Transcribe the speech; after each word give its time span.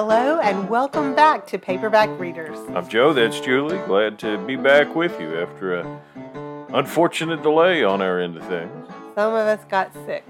Hello 0.00 0.38
and 0.38 0.70
welcome 0.70 1.12
back 1.16 1.44
to 1.48 1.58
Paperback 1.58 2.08
Readers. 2.20 2.56
I'm 2.72 2.88
Joe, 2.88 3.12
that's 3.12 3.40
Julie. 3.40 3.78
Glad 3.78 4.16
to 4.20 4.38
be 4.46 4.54
back 4.54 4.94
with 4.94 5.20
you 5.20 5.36
after 5.40 5.74
a 5.74 6.66
unfortunate 6.72 7.42
delay 7.42 7.82
on 7.82 8.00
our 8.00 8.20
end 8.20 8.36
of 8.36 8.46
things. 8.46 8.70
Some 9.16 9.34
of 9.34 9.40
us 9.40 9.58
got 9.68 9.92
sick. 10.06 10.24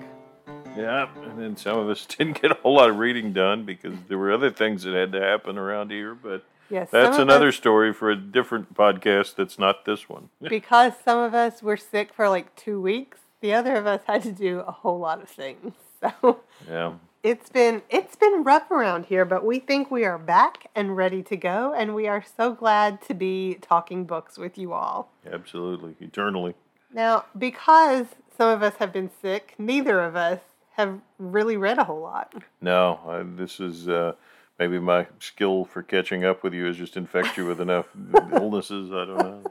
Yeah, 0.74 1.10
and 1.22 1.38
then 1.38 1.54
some 1.54 1.78
of 1.78 1.90
us 1.90 2.06
didn't 2.16 2.40
get 2.40 2.50
a 2.52 2.54
whole 2.54 2.76
lot 2.76 2.88
of 2.88 2.96
reading 2.96 3.34
done 3.34 3.64
because 3.66 3.92
there 4.08 4.16
were 4.16 4.32
other 4.32 4.50
things 4.50 4.84
that 4.84 4.94
had 4.94 5.12
to 5.12 5.20
happen 5.20 5.58
around 5.58 5.90
here, 5.90 6.14
but 6.14 6.44
Yes, 6.70 6.88
that's 6.90 7.18
another 7.18 7.48
us- 7.48 7.56
story 7.56 7.92
for 7.92 8.10
a 8.10 8.16
different 8.16 8.72
podcast 8.72 9.34
that's 9.36 9.58
not 9.58 9.84
this 9.84 10.08
one. 10.08 10.30
because 10.40 10.94
some 11.04 11.18
of 11.18 11.34
us 11.34 11.62
were 11.62 11.76
sick 11.76 12.14
for 12.14 12.30
like 12.30 12.56
two 12.56 12.80
weeks. 12.80 13.18
The 13.42 13.52
other 13.52 13.76
of 13.76 13.86
us 13.86 14.00
had 14.06 14.22
to 14.22 14.32
do 14.32 14.60
a 14.60 14.72
whole 14.72 14.98
lot 14.98 15.20
of 15.22 15.28
things. 15.28 15.74
So 16.00 16.38
yeah. 16.70 16.92
It's 17.22 17.48
been 17.48 17.82
it's 17.90 18.16
been 18.16 18.44
rough 18.44 18.70
around 18.70 19.06
here, 19.06 19.24
but 19.24 19.44
we 19.44 19.58
think 19.58 19.90
we 19.90 20.04
are 20.04 20.18
back 20.18 20.70
and 20.74 20.96
ready 20.96 21.22
to 21.24 21.36
go, 21.36 21.74
and 21.74 21.94
we 21.94 22.06
are 22.06 22.24
so 22.36 22.52
glad 22.52 23.02
to 23.02 23.14
be 23.14 23.58
talking 23.60 24.04
books 24.04 24.38
with 24.38 24.56
you 24.56 24.72
all. 24.72 25.12
Absolutely. 25.30 25.96
Eternally. 26.00 26.54
Now, 26.92 27.26
because 27.36 28.06
some 28.36 28.48
of 28.48 28.62
us 28.62 28.74
have 28.78 28.92
been 28.92 29.10
sick, 29.20 29.54
neither 29.58 30.00
of 30.00 30.16
us 30.16 30.40
have 30.76 31.00
really 31.18 31.56
read 31.56 31.78
a 31.78 31.84
whole 31.84 32.00
lot. 32.00 32.32
No, 32.60 33.00
I, 33.06 33.22
this 33.24 33.60
is 33.60 33.88
uh, 33.88 34.12
maybe 34.58 34.78
my 34.78 35.06
skill 35.18 35.64
for 35.64 35.82
catching 35.82 36.24
up 36.24 36.42
with 36.42 36.54
you 36.54 36.66
has 36.66 36.76
just 36.76 36.96
infect 36.96 37.36
you 37.36 37.46
with 37.46 37.60
enough 37.60 37.86
illnesses. 38.32 38.90
I 38.92 39.04
don't 39.04 39.18
know. 39.18 39.42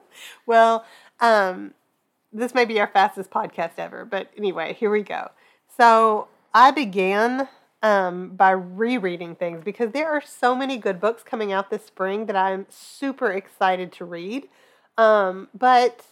Well, 0.46 0.86
um, 1.20 1.74
this 2.32 2.54
may 2.54 2.66
be 2.66 2.80
our 2.80 2.88
fastest 2.88 3.30
podcast 3.30 3.74
ever, 3.78 4.06
but 4.06 4.32
anyway, 4.38 4.74
here 4.74 4.90
we 4.90 5.04
go. 5.04 5.32
So 5.76 6.28
I 6.54 6.72
began 6.72 7.48
um, 7.84 8.30
by 8.36 8.52
rereading 8.52 9.36
things 9.36 9.64
because 9.64 9.92
there 9.92 10.10
are 10.10 10.22
so 10.22 10.56
many 10.56 10.78
good 10.78 11.00
books 11.00 11.24
coming 11.24 11.52
out 11.52 11.70
this 11.70 11.86
spring 11.86 12.26
that 12.26 12.36
I'm 12.36 12.66
super 12.70 13.32
excited 13.32 13.92
to 13.94 14.06
read. 14.06 14.50
Um, 14.98 15.50
but 15.54 16.06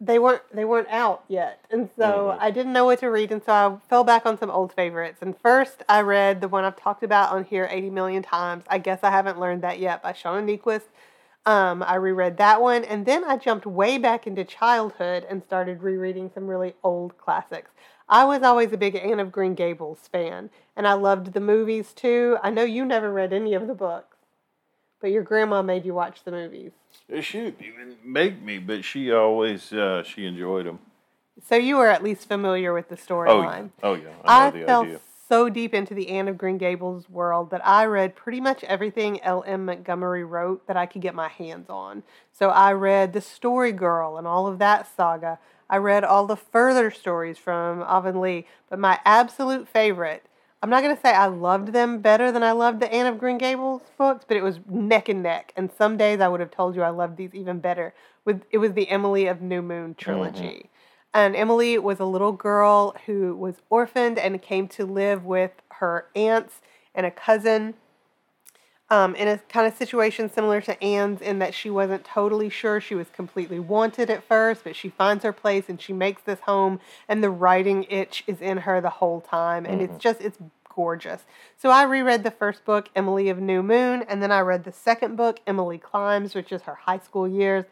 they 0.00 0.18
weren't 0.18 0.42
they 0.52 0.64
weren't 0.64 0.88
out 0.90 1.24
yet, 1.28 1.64
and 1.70 1.90
so 1.98 2.32
Mhm. 2.34 2.38
I 2.40 2.50
didn't 2.52 2.72
know 2.72 2.84
what 2.84 3.00
to 3.00 3.10
read, 3.10 3.32
and 3.32 3.42
so 3.42 3.52
I 3.52 3.76
fell 3.88 4.04
back 4.04 4.26
on 4.26 4.38
some 4.38 4.50
old 4.50 4.72
favorites. 4.72 5.18
And 5.22 5.36
first, 5.40 5.82
I 5.88 6.00
read 6.02 6.40
the 6.40 6.48
one 6.48 6.64
I've 6.64 6.76
talked 6.76 7.02
about 7.02 7.32
on 7.32 7.44
here 7.44 7.66
80 7.70 7.90
million 7.90 8.22
times. 8.22 8.64
I 8.68 8.78
guess 8.78 9.00
I 9.02 9.10
haven't 9.10 9.40
learned 9.40 9.62
that 9.62 9.80
yet 9.80 10.02
by 10.02 10.12
Shauna 10.12 10.44
Niequist. 10.44 10.86
Um, 11.46 11.82
I 11.82 11.94
reread 11.96 12.36
that 12.36 12.60
one, 12.60 12.84
and 12.84 13.06
then 13.06 13.24
I 13.24 13.36
jumped 13.38 13.66
way 13.66 13.98
back 13.98 14.26
into 14.26 14.44
childhood 14.44 15.24
and 15.28 15.42
started 15.42 15.82
rereading 15.82 16.30
some 16.32 16.46
really 16.46 16.74
old 16.84 17.16
classics. 17.18 17.70
I 18.08 18.24
was 18.24 18.42
always 18.42 18.72
a 18.72 18.78
big 18.78 18.96
Anne 18.96 19.20
of 19.20 19.30
Green 19.32 19.54
Gables 19.54 20.08
fan, 20.10 20.50
and 20.76 20.86
I 20.86 20.94
loved 20.94 21.32
the 21.34 21.40
movies 21.40 21.92
too. 21.92 22.38
I 22.42 22.50
know 22.50 22.62
you 22.64 22.84
never 22.86 23.12
read 23.12 23.32
any 23.32 23.54
of 23.54 23.66
the 23.66 23.74
books, 23.74 24.16
but 25.00 25.10
your 25.10 25.22
grandma 25.22 25.60
made 25.62 25.84
you 25.84 25.94
watch 25.94 26.24
the 26.24 26.30
movies. 26.30 26.72
She 27.20 27.38
didn't 27.40 27.62
even 27.62 27.96
make 28.04 28.40
me, 28.42 28.58
but 28.58 28.84
she 28.84 29.12
always 29.12 29.72
uh, 29.72 30.02
she 30.02 30.26
enjoyed 30.26 30.66
them. 30.66 30.78
So 31.46 31.54
you 31.56 31.76
were 31.76 31.88
at 31.88 32.02
least 32.02 32.26
familiar 32.28 32.72
with 32.72 32.88
the 32.88 32.96
Oh, 32.96 32.98
storyline. 33.06 33.70
yeah. 33.78 33.84
oh 33.88 33.94
yeah, 33.94 34.08
I 34.24 34.46
I 34.46 34.50
the 34.50 34.64
fell 34.64 34.82
idea. 34.82 35.00
so 35.28 35.48
deep 35.48 35.72
into 35.74 35.94
the 35.94 36.08
Anne 36.08 36.26
of 36.28 36.36
Green 36.38 36.58
Gables 36.58 37.08
world 37.10 37.50
that 37.50 37.64
I 37.64 37.84
read 37.84 38.16
pretty 38.16 38.40
much 38.40 38.64
everything 38.64 39.22
L.M. 39.22 39.66
Montgomery 39.66 40.24
wrote 40.24 40.66
that 40.66 40.76
I 40.76 40.86
could 40.86 41.02
get 41.02 41.14
my 41.14 41.28
hands 41.28 41.68
on. 41.68 42.02
So 42.32 42.48
I 42.48 42.72
read 42.72 43.12
The 43.12 43.20
Story 43.20 43.72
Girl 43.72 44.16
and 44.16 44.26
all 44.26 44.46
of 44.46 44.58
that 44.58 44.88
saga. 44.96 45.38
I 45.70 45.76
read 45.76 46.04
all 46.04 46.26
the 46.26 46.36
further 46.36 46.90
stories 46.90 47.38
from 47.38 47.82
Avonlea, 47.82 48.46
but 48.70 48.78
my 48.78 48.98
absolute 49.04 49.68
favorite. 49.68 50.24
I'm 50.62 50.70
not 50.70 50.82
going 50.82 50.96
to 50.96 51.00
say 51.00 51.12
I 51.12 51.26
loved 51.26 51.72
them 51.72 52.00
better 52.00 52.32
than 52.32 52.42
I 52.42 52.52
loved 52.52 52.80
the 52.80 52.92
Anne 52.92 53.06
of 53.06 53.18
Green 53.18 53.38
Gables 53.38 53.82
books, 53.96 54.24
but 54.26 54.36
it 54.36 54.42
was 54.42 54.58
neck 54.68 55.08
and 55.08 55.22
neck. 55.22 55.52
And 55.56 55.70
some 55.70 55.96
days 55.96 56.20
I 56.20 56.28
would 56.28 56.40
have 56.40 56.50
told 56.50 56.74
you 56.74 56.82
I 56.82 56.90
loved 56.90 57.16
these 57.16 57.34
even 57.34 57.60
better. 57.60 57.94
With 58.24 58.42
it 58.50 58.58
was 58.58 58.72
the 58.72 58.88
Emily 58.88 59.26
of 59.26 59.40
New 59.40 59.62
Moon 59.62 59.94
trilogy. 59.94 60.40
Mm-hmm. 60.40 60.68
And 61.14 61.36
Emily 61.36 61.78
was 61.78 62.00
a 62.00 62.04
little 62.04 62.32
girl 62.32 62.96
who 63.06 63.36
was 63.36 63.56
orphaned 63.70 64.18
and 64.18 64.42
came 64.42 64.68
to 64.68 64.84
live 64.84 65.24
with 65.24 65.52
her 65.74 66.06
aunts 66.14 66.60
and 66.94 67.06
a 67.06 67.10
cousin 67.10 67.74
um, 68.90 69.14
in 69.14 69.28
a 69.28 69.38
kind 69.38 69.66
of 69.66 69.76
situation 69.76 70.30
similar 70.30 70.60
to 70.62 70.82
Anne's, 70.82 71.20
in 71.20 71.38
that 71.40 71.54
she 71.54 71.70
wasn't 71.70 72.04
totally 72.04 72.48
sure 72.48 72.80
she 72.80 72.94
was 72.94 73.08
completely 73.10 73.60
wanted 73.60 74.08
at 74.10 74.24
first, 74.24 74.64
but 74.64 74.74
she 74.74 74.88
finds 74.88 75.24
her 75.24 75.32
place 75.32 75.64
and 75.68 75.80
she 75.80 75.92
makes 75.92 76.22
this 76.22 76.40
home, 76.40 76.80
and 77.08 77.22
the 77.22 77.30
writing 77.30 77.84
itch 77.84 78.24
is 78.26 78.40
in 78.40 78.58
her 78.58 78.80
the 78.80 78.90
whole 78.90 79.20
time, 79.20 79.66
and 79.66 79.80
it's 79.80 79.98
just 79.98 80.20
it's 80.20 80.38
gorgeous. 80.74 81.24
So 81.56 81.70
I 81.70 81.82
reread 81.82 82.22
the 82.22 82.30
first 82.30 82.64
book, 82.64 82.88
Emily 82.94 83.28
of 83.28 83.40
New 83.40 83.62
Moon, 83.62 84.04
and 84.08 84.22
then 84.22 84.30
I 84.30 84.40
read 84.40 84.64
the 84.64 84.72
second 84.72 85.16
book, 85.16 85.40
Emily 85.46 85.76
Climbs, 85.76 86.34
which 86.34 86.52
is 86.52 86.62
her 86.62 86.76
high 86.76 87.00
school 87.00 87.26
years. 87.26 87.64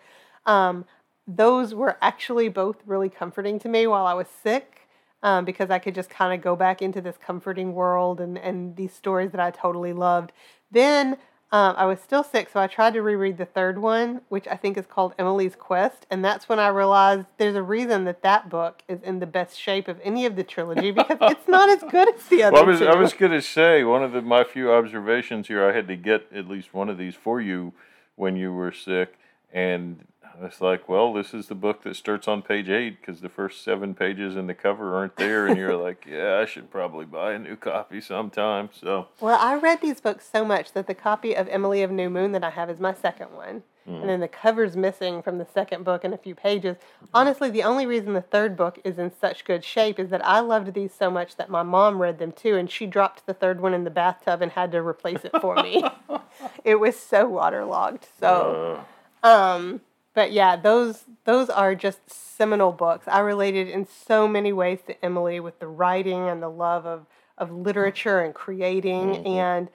Um, 0.44 0.84
those 1.26 1.72
were 1.72 1.96
actually 2.02 2.48
both 2.48 2.76
really 2.84 3.08
comforting 3.08 3.58
to 3.60 3.68
me 3.68 3.86
while 3.86 4.06
I 4.06 4.14
was 4.14 4.26
sick 4.28 4.88
um, 5.22 5.44
because 5.44 5.70
I 5.70 5.78
could 5.78 5.94
just 5.94 6.10
kind 6.10 6.34
of 6.34 6.42
go 6.42 6.54
back 6.56 6.82
into 6.82 7.00
this 7.00 7.16
comforting 7.16 7.74
world 7.74 8.20
and, 8.20 8.38
and 8.38 8.76
these 8.76 8.92
stories 8.92 9.30
that 9.30 9.40
I 9.40 9.50
totally 9.50 9.92
loved. 9.92 10.32
Then 10.70 11.16
um, 11.52 11.74
I 11.78 11.86
was 11.86 12.00
still 12.00 12.24
sick, 12.24 12.48
so 12.52 12.58
I 12.58 12.66
tried 12.66 12.94
to 12.94 13.02
reread 13.02 13.38
the 13.38 13.44
third 13.44 13.78
one, 13.78 14.20
which 14.28 14.48
I 14.48 14.56
think 14.56 14.76
is 14.76 14.84
called 14.84 15.14
Emily's 15.16 15.54
Quest. 15.54 16.04
And 16.10 16.24
that's 16.24 16.48
when 16.48 16.58
I 16.58 16.68
realized 16.68 17.26
there's 17.38 17.54
a 17.54 17.62
reason 17.62 18.04
that 18.04 18.22
that 18.22 18.50
book 18.50 18.82
is 18.88 19.00
in 19.02 19.20
the 19.20 19.26
best 19.26 19.58
shape 19.58 19.86
of 19.86 20.00
any 20.02 20.26
of 20.26 20.34
the 20.34 20.42
trilogy 20.42 20.90
because 20.90 21.18
it's 21.20 21.48
not 21.48 21.70
as 21.70 21.88
good 21.88 22.12
as 22.12 22.26
the 22.26 22.42
other 22.42 22.52
Well, 22.54 22.64
I 22.64 22.66
was 22.66 22.78
two. 22.80 22.86
I 22.86 22.96
was 22.96 23.12
gonna 23.12 23.42
say 23.42 23.84
one 23.84 24.02
of 24.02 24.10
the 24.10 24.22
my 24.22 24.42
few 24.42 24.72
observations 24.72 25.46
here. 25.46 25.68
I 25.68 25.72
had 25.72 25.86
to 25.86 25.96
get 25.96 26.26
at 26.34 26.48
least 26.48 26.74
one 26.74 26.88
of 26.88 26.98
these 26.98 27.14
for 27.14 27.40
you 27.40 27.72
when 28.16 28.36
you 28.36 28.52
were 28.52 28.72
sick, 28.72 29.16
and 29.52 30.04
I 30.38 30.44
was 30.44 30.60
like, 30.60 30.88
well, 30.88 31.12
this 31.12 31.32
is 31.32 31.46
the 31.46 31.54
book 31.54 31.82
that 31.84 31.96
starts 31.96 32.28
on 32.28 32.42
page 32.42 32.68
eight 32.68 33.00
because 33.00 33.20
the 33.20 33.28
first 33.28 33.64
seven 33.64 33.94
pages 33.94 34.36
in 34.36 34.46
the 34.46 34.54
cover 34.54 34.94
aren't 34.94 35.16
there, 35.16 35.46
and 35.46 35.56
you're 35.56 35.76
like, 35.76 36.04
yeah, 36.10 36.38
I 36.38 36.44
should 36.44 36.70
probably 36.70 37.06
buy 37.06 37.32
a 37.32 37.38
new 37.38 37.56
copy 37.56 38.00
sometime. 38.00 38.68
So 38.72 39.08
Well, 39.20 39.38
I 39.40 39.54
read 39.54 39.80
these 39.80 40.00
books 40.00 40.28
so 40.30 40.44
much 40.44 40.72
that 40.72 40.86
the 40.86 40.94
copy 40.94 41.34
of 41.34 41.48
Emily 41.48 41.82
of 41.82 41.90
New 41.90 42.10
Moon 42.10 42.32
that 42.32 42.44
I 42.44 42.50
have 42.50 42.68
is 42.68 42.80
my 42.80 42.92
second 42.92 43.32
one. 43.32 43.62
And 43.88 44.08
then 44.08 44.18
the 44.18 44.26
cover's 44.26 44.76
missing 44.76 45.22
from 45.22 45.38
the 45.38 45.46
second 45.46 45.84
book 45.84 46.04
in 46.04 46.12
a 46.12 46.18
few 46.18 46.34
pages. 46.34 46.76
Honestly, 47.14 47.50
the 47.50 47.62
only 47.62 47.86
reason 47.86 48.14
the 48.14 48.20
third 48.20 48.56
book 48.56 48.80
is 48.82 48.98
in 48.98 49.12
such 49.20 49.44
good 49.44 49.62
shape 49.62 50.00
is 50.00 50.10
that 50.10 50.26
I 50.26 50.40
loved 50.40 50.74
these 50.74 50.92
so 50.92 51.08
much 51.08 51.36
that 51.36 51.48
my 51.48 51.62
mom 51.62 52.02
read 52.02 52.18
them 52.18 52.32
too, 52.32 52.56
and 52.56 52.68
she 52.68 52.86
dropped 52.86 53.26
the 53.26 53.34
third 53.34 53.60
one 53.60 53.74
in 53.74 53.84
the 53.84 53.90
bathtub 53.90 54.42
and 54.42 54.50
had 54.50 54.72
to 54.72 54.82
replace 54.82 55.24
it 55.24 55.30
for 55.40 55.54
me. 55.62 55.84
it 56.64 56.80
was 56.80 56.98
so 56.98 57.28
waterlogged. 57.28 58.08
So, 58.18 58.84
uh, 59.22 59.28
um, 59.28 59.82
but 60.16 60.32
yeah, 60.32 60.56
those 60.56 61.04
those 61.24 61.50
are 61.50 61.74
just 61.74 61.98
seminal 62.10 62.72
books. 62.72 63.06
I 63.06 63.20
related 63.20 63.68
in 63.68 63.86
so 63.86 64.26
many 64.26 64.50
ways 64.50 64.78
to 64.86 65.04
Emily 65.04 65.40
with 65.40 65.60
the 65.60 65.68
writing 65.68 66.26
and 66.26 66.42
the 66.42 66.48
love 66.48 66.86
of 66.86 67.04
of 67.36 67.52
literature 67.52 68.20
and 68.20 68.34
creating, 68.34 69.10
mm-hmm. 69.10 69.26
and 69.26 69.68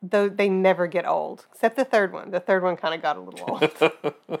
though 0.00 0.28
they 0.28 0.48
never 0.48 0.86
get 0.86 1.04
old, 1.04 1.46
except 1.52 1.74
the 1.74 1.84
third 1.84 2.12
one. 2.12 2.30
The 2.30 2.38
third 2.38 2.62
one 2.62 2.76
kind 2.76 2.94
of 2.94 3.02
got 3.02 3.16
a 3.16 3.20
little 3.20 3.50
old. 3.50 4.40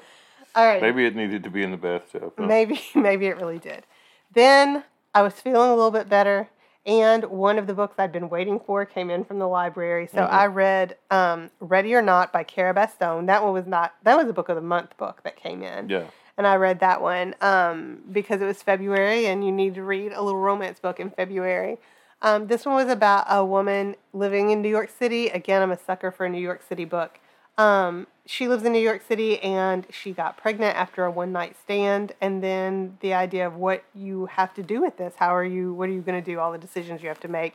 All 0.54 0.64
right, 0.64 0.80
maybe 0.80 1.04
it 1.04 1.16
needed 1.16 1.42
to 1.42 1.50
be 1.50 1.64
in 1.64 1.72
the 1.72 1.76
bathtub. 1.76 2.34
huh? 2.38 2.46
maybe 2.46 2.80
maybe 2.94 3.26
it 3.26 3.36
really 3.36 3.58
did. 3.58 3.84
Then 4.32 4.84
I 5.12 5.22
was 5.22 5.34
feeling 5.34 5.70
a 5.70 5.74
little 5.74 5.90
bit 5.90 6.08
better, 6.08 6.50
and 6.88 7.24
one 7.24 7.58
of 7.58 7.66
the 7.66 7.74
books 7.74 7.96
I'd 7.98 8.12
been 8.12 8.30
waiting 8.30 8.58
for 8.58 8.86
came 8.86 9.10
in 9.10 9.22
from 9.22 9.38
the 9.38 9.46
library. 9.46 10.08
So 10.12 10.22
I 10.22 10.46
read 10.46 10.96
um, 11.10 11.50
"Ready 11.60 11.94
or 11.94 12.00
Not" 12.00 12.32
by 12.32 12.42
Cara 12.42 12.74
Bastone. 12.74 13.26
That 13.26 13.44
one 13.44 13.52
was 13.52 13.66
not. 13.66 13.94
That 14.02 14.16
was 14.16 14.28
a 14.28 14.32
book 14.32 14.48
of 14.48 14.56
the 14.56 14.62
month 14.62 14.96
book 14.96 15.20
that 15.22 15.36
came 15.36 15.62
in. 15.62 15.90
Yeah. 15.90 16.06
And 16.38 16.46
I 16.46 16.56
read 16.56 16.80
that 16.80 17.02
one 17.02 17.34
um, 17.40 17.98
because 18.10 18.40
it 18.40 18.46
was 18.46 18.62
February, 18.62 19.26
and 19.26 19.44
you 19.44 19.52
need 19.52 19.74
to 19.74 19.82
read 19.82 20.12
a 20.12 20.22
little 20.22 20.40
romance 20.40 20.80
book 20.80 20.98
in 20.98 21.10
February. 21.10 21.76
Um, 22.22 22.46
this 22.46 22.64
one 22.64 22.76
was 22.76 22.88
about 22.88 23.26
a 23.28 23.44
woman 23.44 23.94
living 24.12 24.50
in 24.50 24.62
New 24.62 24.68
York 24.70 24.90
City. 24.90 25.28
Again, 25.28 25.62
I'm 25.62 25.70
a 25.70 25.78
sucker 25.78 26.10
for 26.10 26.26
a 26.26 26.30
New 26.30 26.40
York 26.40 26.62
City 26.66 26.84
book. 26.84 27.20
Um, 27.58 28.06
she 28.30 28.46
lives 28.46 28.62
in 28.62 28.74
New 28.74 28.78
York 28.78 29.00
City 29.08 29.40
and 29.40 29.86
she 29.88 30.12
got 30.12 30.36
pregnant 30.36 30.76
after 30.76 31.06
a 31.06 31.10
one 31.10 31.32
night 31.32 31.56
stand. 31.62 32.12
And 32.20 32.42
then 32.42 32.98
the 33.00 33.14
idea 33.14 33.46
of 33.46 33.56
what 33.56 33.84
you 33.94 34.26
have 34.26 34.52
to 34.54 34.62
do 34.62 34.82
with 34.82 34.98
this 34.98 35.14
how 35.16 35.34
are 35.34 35.44
you, 35.44 35.72
what 35.72 35.88
are 35.88 35.92
you 35.92 36.02
going 36.02 36.22
to 36.22 36.30
do, 36.30 36.38
all 36.38 36.52
the 36.52 36.58
decisions 36.58 37.00
you 37.00 37.08
have 37.08 37.20
to 37.20 37.28
make. 37.28 37.54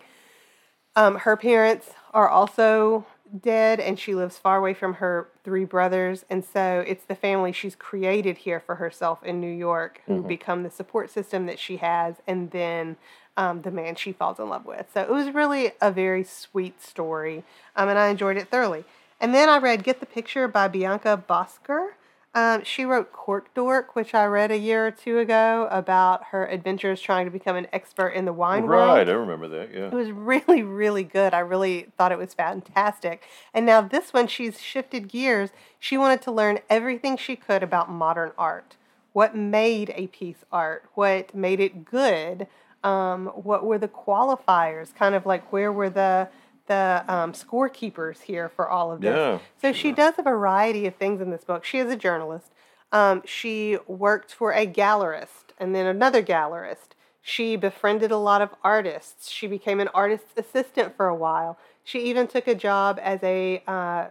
Um, 0.95 1.17
her 1.17 1.37
parents 1.37 1.91
are 2.11 2.27
also 2.27 3.05
dead 3.39 3.79
and 3.79 3.99
she 3.99 4.15
lives 4.15 4.39
far 4.39 4.57
away 4.57 4.73
from 4.73 4.95
her 4.95 5.29
three 5.43 5.63
brothers. 5.63 6.25
And 6.27 6.43
so 6.43 6.83
it's 6.87 7.05
the 7.05 7.15
family 7.15 7.51
she's 7.51 7.75
created 7.75 8.39
here 8.39 8.59
for 8.59 8.75
herself 8.75 9.23
in 9.23 9.39
New 9.39 9.53
York 9.53 10.01
who 10.07 10.23
become 10.23 10.63
the 10.63 10.71
support 10.71 11.11
system 11.11 11.45
that 11.45 11.59
she 11.59 11.77
has. 11.77 12.15
And 12.25 12.49
then 12.49 12.97
um, 13.37 13.61
the 13.61 13.71
man 13.71 13.95
she 13.95 14.11
falls 14.11 14.39
in 14.39 14.49
love 14.49 14.65
with. 14.65 14.87
So 14.93 15.01
it 15.01 15.09
was 15.09 15.29
really 15.31 15.71
a 15.81 15.91
very 15.91 16.23
sweet 16.23 16.81
story, 16.81 17.43
um, 17.75 17.89
and 17.89 17.97
I 17.97 18.09
enjoyed 18.09 18.37
it 18.37 18.49
thoroughly. 18.49 18.85
And 19.23 19.33
then 19.33 19.47
I 19.47 19.57
read 19.57 19.85
Get 19.85 20.01
the 20.01 20.05
Picture 20.05 20.49
by 20.49 20.67
Bianca 20.67 21.23
Bosker. 21.29 21.91
Um, 22.35 22.65
she 22.65 22.83
wrote 22.83 23.13
Cork 23.13 23.53
Dork, 23.53 23.95
which 23.95 24.13
I 24.13 24.25
read 24.25 24.51
a 24.51 24.57
year 24.57 24.85
or 24.85 24.91
two 24.91 25.17
ago 25.17 25.69
about 25.71 26.25
her 26.31 26.45
adventures 26.45 26.99
trying 26.99 27.23
to 27.23 27.31
become 27.31 27.55
an 27.55 27.67
expert 27.71 28.09
in 28.09 28.25
the 28.25 28.33
wine 28.33 28.65
right, 28.65 28.77
world. 28.77 28.97
Right, 28.97 29.07
I 29.07 29.13
remember 29.13 29.47
that. 29.47 29.73
Yeah. 29.73 29.85
It 29.85 29.93
was 29.93 30.11
really, 30.11 30.61
really 30.61 31.05
good. 31.05 31.33
I 31.33 31.39
really 31.39 31.87
thought 31.97 32.11
it 32.11 32.17
was 32.17 32.33
fantastic. 32.33 33.23
And 33.53 33.65
now 33.65 33.79
this 33.79 34.11
one, 34.11 34.27
she's 34.27 34.59
shifted 34.59 35.07
gears. 35.07 35.51
She 35.79 35.97
wanted 35.97 36.21
to 36.23 36.31
learn 36.33 36.59
everything 36.69 37.15
she 37.15 37.37
could 37.37 37.63
about 37.63 37.89
modern 37.89 38.33
art. 38.37 38.75
What 39.13 39.37
made 39.37 39.93
a 39.95 40.07
piece 40.07 40.43
art? 40.51 40.83
What 40.95 41.33
made 41.33 41.61
it 41.61 41.85
good? 41.85 42.47
Um, 42.83 43.27
what 43.27 43.63
were 43.63 43.77
the 43.77 43.87
qualifiers? 43.87 44.93
Kind 44.93 45.15
of 45.15 45.25
like 45.25 45.49
where 45.53 45.71
were 45.71 45.89
the 45.89 46.27
the 46.67 47.03
um, 47.07 47.33
scorekeepers 47.33 48.21
here 48.21 48.49
for 48.49 48.69
all 48.69 48.91
of 48.91 49.01
this? 49.01 49.15
Yeah, 49.15 49.39
So 49.61 49.73
she 49.73 49.91
does 49.91 50.15
a 50.17 50.23
variety 50.23 50.85
of 50.85 50.95
things 50.95 51.21
in 51.21 51.31
this 51.31 51.43
book. 51.43 51.65
She 51.65 51.77
is 51.79 51.91
a 51.91 51.95
journalist. 51.95 52.51
Um, 52.91 53.23
she 53.25 53.77
worked 53.87 54.33
for 54.33 54.53
a 54.53 54.67
gallerist 54.67 55.51
and 55.59 55.73
then 55.75 55.85
another 55.85 56.21
gallerist. 56.21 56.89
She 57.21 57.55
befriended 57.55 58.11
a 58.11 58.17
lot 58.17 58.41
of 58.41 58.49
artists. 58.63 59.29
She 59.29 59.47
became 59.47 59.79
an 59.79 59.87
artist's 59.89 60.37
assistant 60.37 60.95
for 60.95 61.07
a 61.07 61.15
while. 61.15 61.57
She 61.83 62.01
even 62.03 62.27
took 62.27 62.47
a 62.47 62.55
job 62.55 62.99
as 63.01 63.19
a 63.23 63.63
uh, 63.65 64.07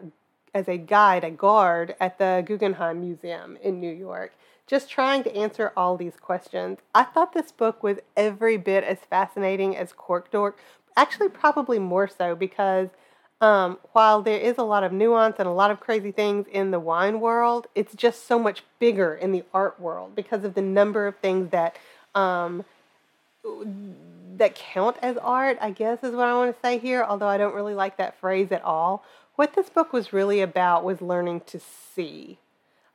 as 0.54 0.68
a 0.68 0.76
guide, 0.76 1.24
a 1.24 1.30
guard 1.30 1.94
at 2.00 2.18
the 2.18 2.42
Guggenheim 2.44 3.00
Museum 3.00 3.56
in 3.62 3.80
New 3.80 3.92
York, 3.92 4.34
just 4.66 4.90
trying 4.90 5.22
to 5.24 5.34
answer 5.34 5.72
all 5.76 5.96
these 5.96 6.16
questions. 6.20 6.78
I 6.94 7.04
thought 7.04 7.32
this 7.32 7.52
book 7.52 7.82
was 7.82 7.98
every 8.16 8.56
bit 8.58 8.84
as 8.84 8.98
fascinating 8.98 9.76
as 9.76 9.92
Cork 9.92 10.30
Dork, 10.30 10.58
actually, 10.96 11.28
probably 11.28 11.78
more 11.78 12.08
so 12.08 12.34
because 12.34 12.88
um, 13.40 13.78
while 13.92 14.22
there 14.22 14.38
is 14.38 14.56
a 14.58 14.62
lot 14.62 14.84
of 14.84 14.92
nuance 14.92 15.36
and 15.38 15.48
a 15.48 15.52
lot 15.52 15.70
of 15.70 15.80
crazy 15.80 16.12
things 16.12 16.46
in 16.50 16.70
the 16.70 16.78
wine 16.78 17.20
world, 17.20 17.66
it's 17.74 17.94
just 17.94 18.26
so 18.26 18.38
much 18.38 18.62
bigger 18.78 19.14
in 19.14 19.32
the 19.32 19.42
art 19.52 19.80
world 19.80 20.14
because 20.14 20.44
of 20.44 20.54
the 20.54 20.62
number 20.62 21.06
of 21.06 21.16
things 21.16 21.50
that 21.50 21.76
um, 22.14 22.64
that 24.36 24.54
count 24.54 24.96
as 25.02 25.16
art, 25.16 25.58
I 25.60 25.70
guess 25.70 26.02
is 26.02 26.14
what 26.14 26.28
I 26.28 26.34
want 26.34 26.54
to 26.54 26.60
say 26.62 26.78
here, 26.78 27.04
although 27.04 27.26
I 27.26 27.36
don't 27.36 27.54
really 27.54 27.74
like 27.74 27.96
that 27.96 28.18
phrase 28.20 28.52
at 28.52 28.62
all. 28.62 29.04
What 29.34 29.54
this 29.54 29.68
book 29.68 29.92
was 29.92 30.12
really 30.12 30.40
about 30.40 30.84
was 30.84 31.00
learning 31.00 31.42
to 31.46 31.60
see 31.60 32.38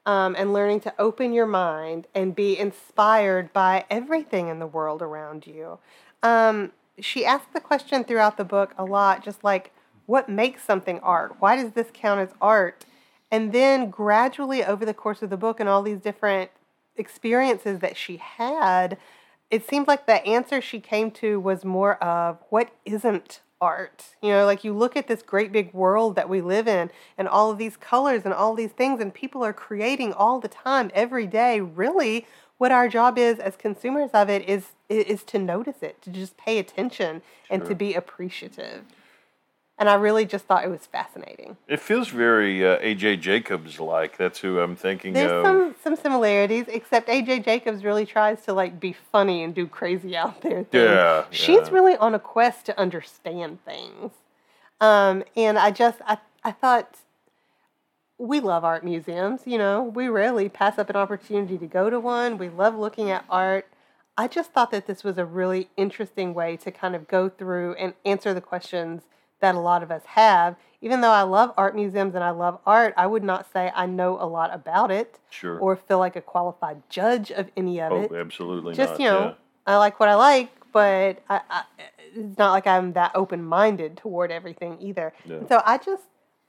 um, 0.05 0.35
and 0.37 0.53
learning 0.53 0.79
to 0.81 0.93
open 0.97 1.33
your 1.33 1.45
mind 1.45 2.07
and 2.15 2.33
be 2.33 2.57
inspired 2.57 3.51
by 3.51 3.85
everything 3.89 4.47
in 4.47 4.59
the 4.59 4.67
world 4.67 5.01
around 5.01 5.45
you. 5.45 5.79
Um, 6.23 6.71
she 6.99 7.25
asked 7.25 7.53
the 7.53 7.59
question 7.59 8.03
throughout 8.03 8.37
the 8.37 8.43
book 8.43 8.73
a 8.77 8.83
lot, 8.83 9.23
just 9.23 9.43
like, 9.43 9.71
what 10.05 10.29
makes 10.29 10.63
something 10.63 10.99
art? 10.99 11.35
Why 11.39 11.55
does 11.55 11.71
this 11.71 11.87
count 11.93 12.19
as 12.19 12.35
art? 12.41 12.85
And 13.29 13.51
then 13.51 13.89
gradually 13.89 14.63
over 14.63 14.85
the 14.85 14.93
course 14.93 15.21
of 15.21 15.29
the 15.29 15.37
book 15.37 15.59
and 15.59 15.67
all 15.67 15.81
these 15.81 15.99
different 15.99 16.49
experiences 16.95 17.79
that 17.79 17.97
she 17.97 18.17
had, 18.17 18.97
it 19.51 19.67
seemed 19.67 19.87
like 19.87 20.05
the 20.05 20.25
answer 20.25 20.61
she 20.61 20.79
came 20.79 21.11
to 21.11 21.39
was 21.39 21.65
more 21.65 22.01
of 22.03 22.37
what 22.49 22.71
isn't 22.85 23.41
art. 23.59 24.15
You 24.21 24.29
know, 24.29 24.45
like 24.45 24.63
you 24.63 24.73
look 24.73 24.95
at 24.95 25.07
this 25.07 25.21
great 25.21 25.51
big 25.51 25.73
world 25.73 26.15
that 26.15 26.29
we 26.29 26.41
live 26.41 26.67
in 26.67 26.89
and 27.17 27.27
all 27.27 27.51
of 27.51 27.57
these 27.57 27.75
colors 27.75 28.23
and 28.23 28.33
all 28.33 28.53
these 28.53 28.71
things, 28.71 29.01
and 29.01 29.13
people 29.13 29.43
are 29.43 29.53
creating 29.53 30.13
all 30.13 30.39
the 30.39 30.47
time, 30.47 30.91
every 30.93 31.27
day. 31.27 31.59
Really, 31.59 32.25
what 32.57 32.71
our 32.71 32.87
job 32.87 33.17
is 33.17 33.39
as 33.39 33.55
consumers 33.55 34.11
of 34.13 34.29
it 34.29 34.47
is 34.47 34.69
is 34.89 35.23
to 35.25 35.39
notice 35.39 35.81
it, 35.81 36.01
to 36.01 36.09
just 36.09 36.37
pay 36.37 36.59
attention 36.59 37.21
and 37.49 37.65
to 37.65 37.75
be 37.75 37.93
appreciative. 37.93 38.83
And 39.79 39.89
I 39.89 39.93
really 39.93 40.25
just 40.25 40.45
thought 40.45 40.63
it 40.63 40.69
was 40.69 40.87
fascinating. 40.87 41.57
It 41.67 41.79
feels 41.79 42.07
very 42.07 42.65
uh, 42.65 42.79
AJ 42.79 43.21
Jacobs 43.21 43.79
like. 43.79 44.17
That's 44.17 44.39
who 44.39 44.59
I'm 44.59 44.75
thinking 44.75 45.13
There's 45.13 45.31
of. 45.31 45.45
some 45.45 45.75
some 45.83 45.95
similarities, 45.95 46.65
except 46.67 47.07
AJ 47.09 47.45
Jacobs 47.45 47.83
really 47.83 48.05
tries 48.05 48.41
to 48.45 48.53
like 48.53 48.79
be 48.79 48.95
funny 49.11 49.43
and 49.43 49.53
do 49.53 49.67
crazy 49.67 50.17
out 50.17 50.41
there 50.41 50.63
things. 50.63 50.67
Yeah, 50.73 51.25
She's 51.29 51.67
yeah. 51.67 51.69
really 51.71 51.95
on 51.97 52.15
a 52.15 52.19
quest 52.19 52.65
to 52.67 52.79
understand 52.79 53.63
things. 53.65 54.11
Um, 54.81 55.23
and 55.35 55.59
I 55.59 55.69
just 55.69 55.99
I, 56.07 56.17
I 56.43 56.51
thought 56.53 56.97
we 58.17 58.39
love 58.39 58.63
art 58.63 58.83
museums, 58.83 59.41
you 59.45 59.59
know. 59.59 59.83
We 59.83 60.07
rarely 60.07 60.49
pass 60.49 60.79
up 60.79 60.89
an 60.89 60.95
opportunity 60.95 61.57
to 61.59 61.67
go 61.67 61.91
to 61.91 61.99
one. 61.99 62.39
We 62.39 62.49
love 62.49 62.75
looking 62.75 63.11
at 63.11 63.25
art. 63.29 63.67
I 64.17 64.27
just 64.27 64.51
thought 64.51 64.71
that 64.71 64.87
this 64.87 65.03
was 65.03 65.17
a 65.17 65.25
really 65.25 65.69
interesting 65.77 66.33
way 66.33 66.57
to 66.57 66.71
kind 66.71 66.95
of 66.95 67.07
go 67.07 67.29
through 67.29 67.75
and 67.75 67.93
answer 68.03 68.33
the 68.33 68.41
questions 68.41 69.03
that 69.41 69.53
a 69.53 69.59
lot 69.59 69.83
of 69.83 69.91
us 69.91 70.01
have. 70.07 70.55
Even 70.81 71.01
though 71.01 71.11
I 71.11 71.21
love 71.21 71.53
art 71.55 71.75
museums 71.75 72.15
and 72.15 72.23
I 72.23 72.31
love 72.31 72.59
art, 72.65 72.93
I 72.97 73.05
would 73.05 73.23
not 73.23 73.51
say 73.51 73.71
I 73.75 73.85
know 73.85 74.17
a 74.19 74.25
lot 74.25 74.53
about 74.53 74.89
it 74.89 75.19
Sure. 75.29 75.59
or 75.59 75.75
feel 75.75 75.99
like 75.99 76.15
a 76.15 76.21
qualified 76.21 76.81
judge 76.89 77.31
of 77.31 77.49
any 77.55 77.79
of 77.79 77.91
oh, 77.91 78.01
it. 78.03 78.11
absolutely 78.11 78.73
Just, 78.73 78.93
not. 78.93 78.99
you 78.99 79.05
know, 79.05 79.25
yeah. 79.25 79.33
I 79.67 79.77
like 79.77 79.99
what 79.99 80.09
I 80.09 80.15
like, 80.15 80.49
but 80.71 81.21
I, 81.29 81.41
I, 81.49 81.63
it's 82.15 82.37
not 82.37 82.51
like 82.51 82.65
I'm 82.65 82.93
that 82.93 83.11
open 83.13 83.43
minded 83.43 83.97
toward 83.97 84.31
everything 84.31 84.77
either. 84.81 85.13
No. 85.25 85.45
So 85.47 85.61
I 85.65 85.77
just, 85.77 86.03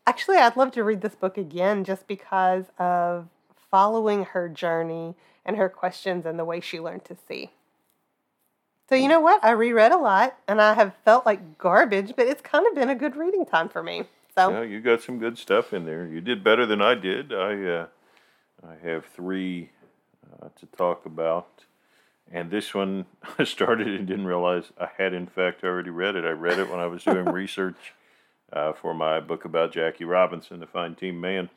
actually, 0.07 0.39
I'd 0.39 0.57
love 0.57 0.73
to 0.73 0.85
read 0.85 1.03
this 1.03 1.15
book 1.15 1.37
again 1.37 1.85
just 1.85 2.07
because 2.07 2.67
of 2.79 3.29
following 3.71 4.25
her 4.25 4.49
journey 4.49 5.15
and 5.45 5.57
her 5.57 5.69
questions 5.69 6.25
and 6.25 6.39
the 6.39 6.45
way 6.45 6.61
she 6.61 6.81
learned 6.81 7.05
to 7.07 7.17
see. 7.27 7.51
So, 8.89 8.95
you 8.95 9.09
know 9.09 9.21
what? 9.21 9.45
I 9.45 9.51
reread 9.51 9.93
a 9.93 9.99
lot 9.99 10.39
and 10.49 10.63
I 10.63 10.75
have 10.75 10.95
felt 11.05 11.27
like 11.27 11.59
garbage, 11.59 12.15
but 12.17 12.27
it's 12.27 12.41
kind 12.41 12.67
of 12.67 12.75
been 12.75 12.89
a 12.89 12.95
good 12.95 13.17
reading 13.17 13.45
time 13.45 13.69
for 13.69 13.83
me. 13.83 14.05
So, 14.35 14.51
Yeah, 14.51 14.63
you 14.63 14.81
got 14.81 15.03
some 15.03 15.19
good 15.19 15.37
stuff 15.37 15.75
in 15.75 15.85
there. 15.85 16.07
You 16.07 16.21
did 16.21 16.43
better 16.43 16.65
than 16.65 16.81
I 16.81 16.95
did. 16.95 17.33
I 17.33 17.65
uh, 17.65 17.87
I 18.67 18.87
have 18.87 19.05
three 19.05 19.71
uh, 20.33 20.49
to 20.59 20.67
talk 20.67 21.05
about, 21.05 21.65
and 22.31 22.51
this 22.51 22.73
one 22.73 23.05
I 23.39 23.45
started 23.45 23.89
and 23.89 24.07
didn't 24.07 24.27
realize 24.27 24.73
I 24.81 24.89
had 24.97 25.13
in 25.13 25.27
fact 25.27 25.65
already 25.65 25.91
read 25.91 26.17
it. 26.17 26.25
I 26.25 26.31
read 26.31 26.59
it 26.59 26.71
when 26.71 26.81
I 26.81 26.87
was 26.87 27.05
doing 27.05 27.25
research 27.33 27.95
uh, 28.53 28.73
for 28.73 28.95
my 28.95 29.21
book 29.21 29.45
about 29.45 29.73
Jackie 29.73 30.05
Robinson, 30.05 30.61
the 30.61 30.67
fine 30.67 30.95
team 30.95 31.21
man. 31.21 31.51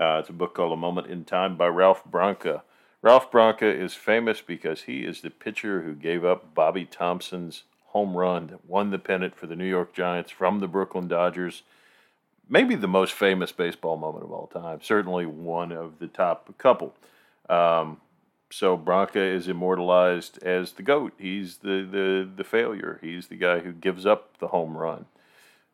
Uh, 0.00 0.18
it's 0.20 0.30
a 0.30 0.32
book 0.32 0.54
called 0.54 0.72
A 0.72 0.76
Moment 0.76 1.08
in 1.08 1.24
Time 1.24 1.56
by 1.56 1.66
Ralph 1.66 2.04
Branca. 2.06 2.62
Ralph 3.02 3.30
Branca 3.30 3.66
is 3.66 3.94
famous 3.94 4.40
because 4.40 4.82
he 4.82 5.04
is 5.04 5.20
the 5.20 5.30
pitcher 5.30 5.82
who 5.82 5.94
gave 5.94 6.24
up 6.24 6.54
Bobby 6.54 6.84
Thomson's 6.84 7.64
home 7.86 8.16
run 8.16 8.48
that 8.48 8.66
won 8.66 8.90
the 8.90 8.98
pennant 8.98 9.34
for 9.34 9.46
the 9.46 9.56
New 9.56 9.66
York 9.66 9.92
Giants 9.94 10.30
from 10.30 10.60
the 10.60 10.68
Brooklyn 10.68 11.08
Dodgers 11.08 11.62
maybe 12.50 12.74
the 12.74 12.88
most 12.88 13.14
famous 13.14 13.52
baseball 13.52 13.96
moment 13.96 14.24
of 14.24 14.32
all 14.32 14.48
time. 14.48 14.80
Certainly 14.82 15.24
one 15.26 15.72
of 15.72 16.00
the 16.00 16.08
top 16.08 16.52
couple. 16.58 16.94
Um, 17.48 17.98
so 18.50 18.76
Branca 18.76 19.22
is 19.22 19.48
immortalized 19.48 20.42
as 20.42 20.72
the 20.72 20.82
goat. 20.82 21.12
He's 21.16 21.58
the, 21.58 21.86
the 21.88 22.28
the 22.36 22.44
failure. 22.44 22.98
He's 23.00 23.28
the 23.28 23.36
guy 23.36 23.60
who 23.60 23.72
gives 23.72 24.04
up 24.04 24.36
the 24.38 24.48
home 24.48 24.76
run. 24.76 25.06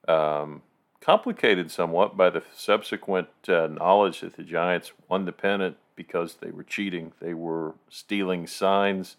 Um, 0.07 0.63
complicated 1.07 1.71
somewhat 1.71 2.17
by 2.17 2.29
the 2.29 2.43
subsequent 2.53 3.29
uh, 3.49 3.69
knowledge 3.69 4.23
that 4.23 4.37
the 4.37 4.43
Giants 4.43 4.91
won 5.09 5.25
the 5.25 5.31
pennant 5.31 5.77
because 5.95 6.35
they 6.41 6.51
were 6.51 6.65
cheating. 6.65 7.13
They 7.21 7.33
were 7.33 7.75
stealing 7.89 8.49
signs 8.49 9.15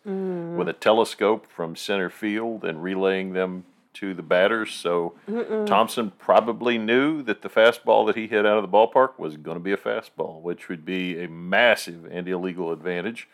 with 0.58 0.68
a 0.68 0.74
telescope 0.74 1.48
from 1.48 1.78
center 1.78 2.10
field 2.10 2.66
and 2.66 2.84
relaying 2.84 3.32
them 3.32 3.64
to 4.00 4.14
the 4.14 4.22
batters. 4.22 4.74
So 4.74 5.16
Thomson 5.66 6.12
probably 6.18 6.78
knew 6.78 7.24
that 7.24 7.42
the 7.42 7.50
fastball 7.50 8.06
that 8.08 8.16
he 8.16 8.28
hit 8.28 8.46
out 8.46 8.58
of 8.58 8.62
the 8.62 8.68
ballpark 8.68 9.18
was 9.18 9.38
going 9.38 9.58
to 9.58 9.64
be 9.64 9.72
a 9.72 9.78
fastball, 9.78 10.42
which 10.42 10.70
would 10.70 10.86
be 10.86 11.24
a 11.24 11.28
massive 11.28 12.06
and 12.06 12.28
illegal 12.28 12.72
advantage. 12.72 13.28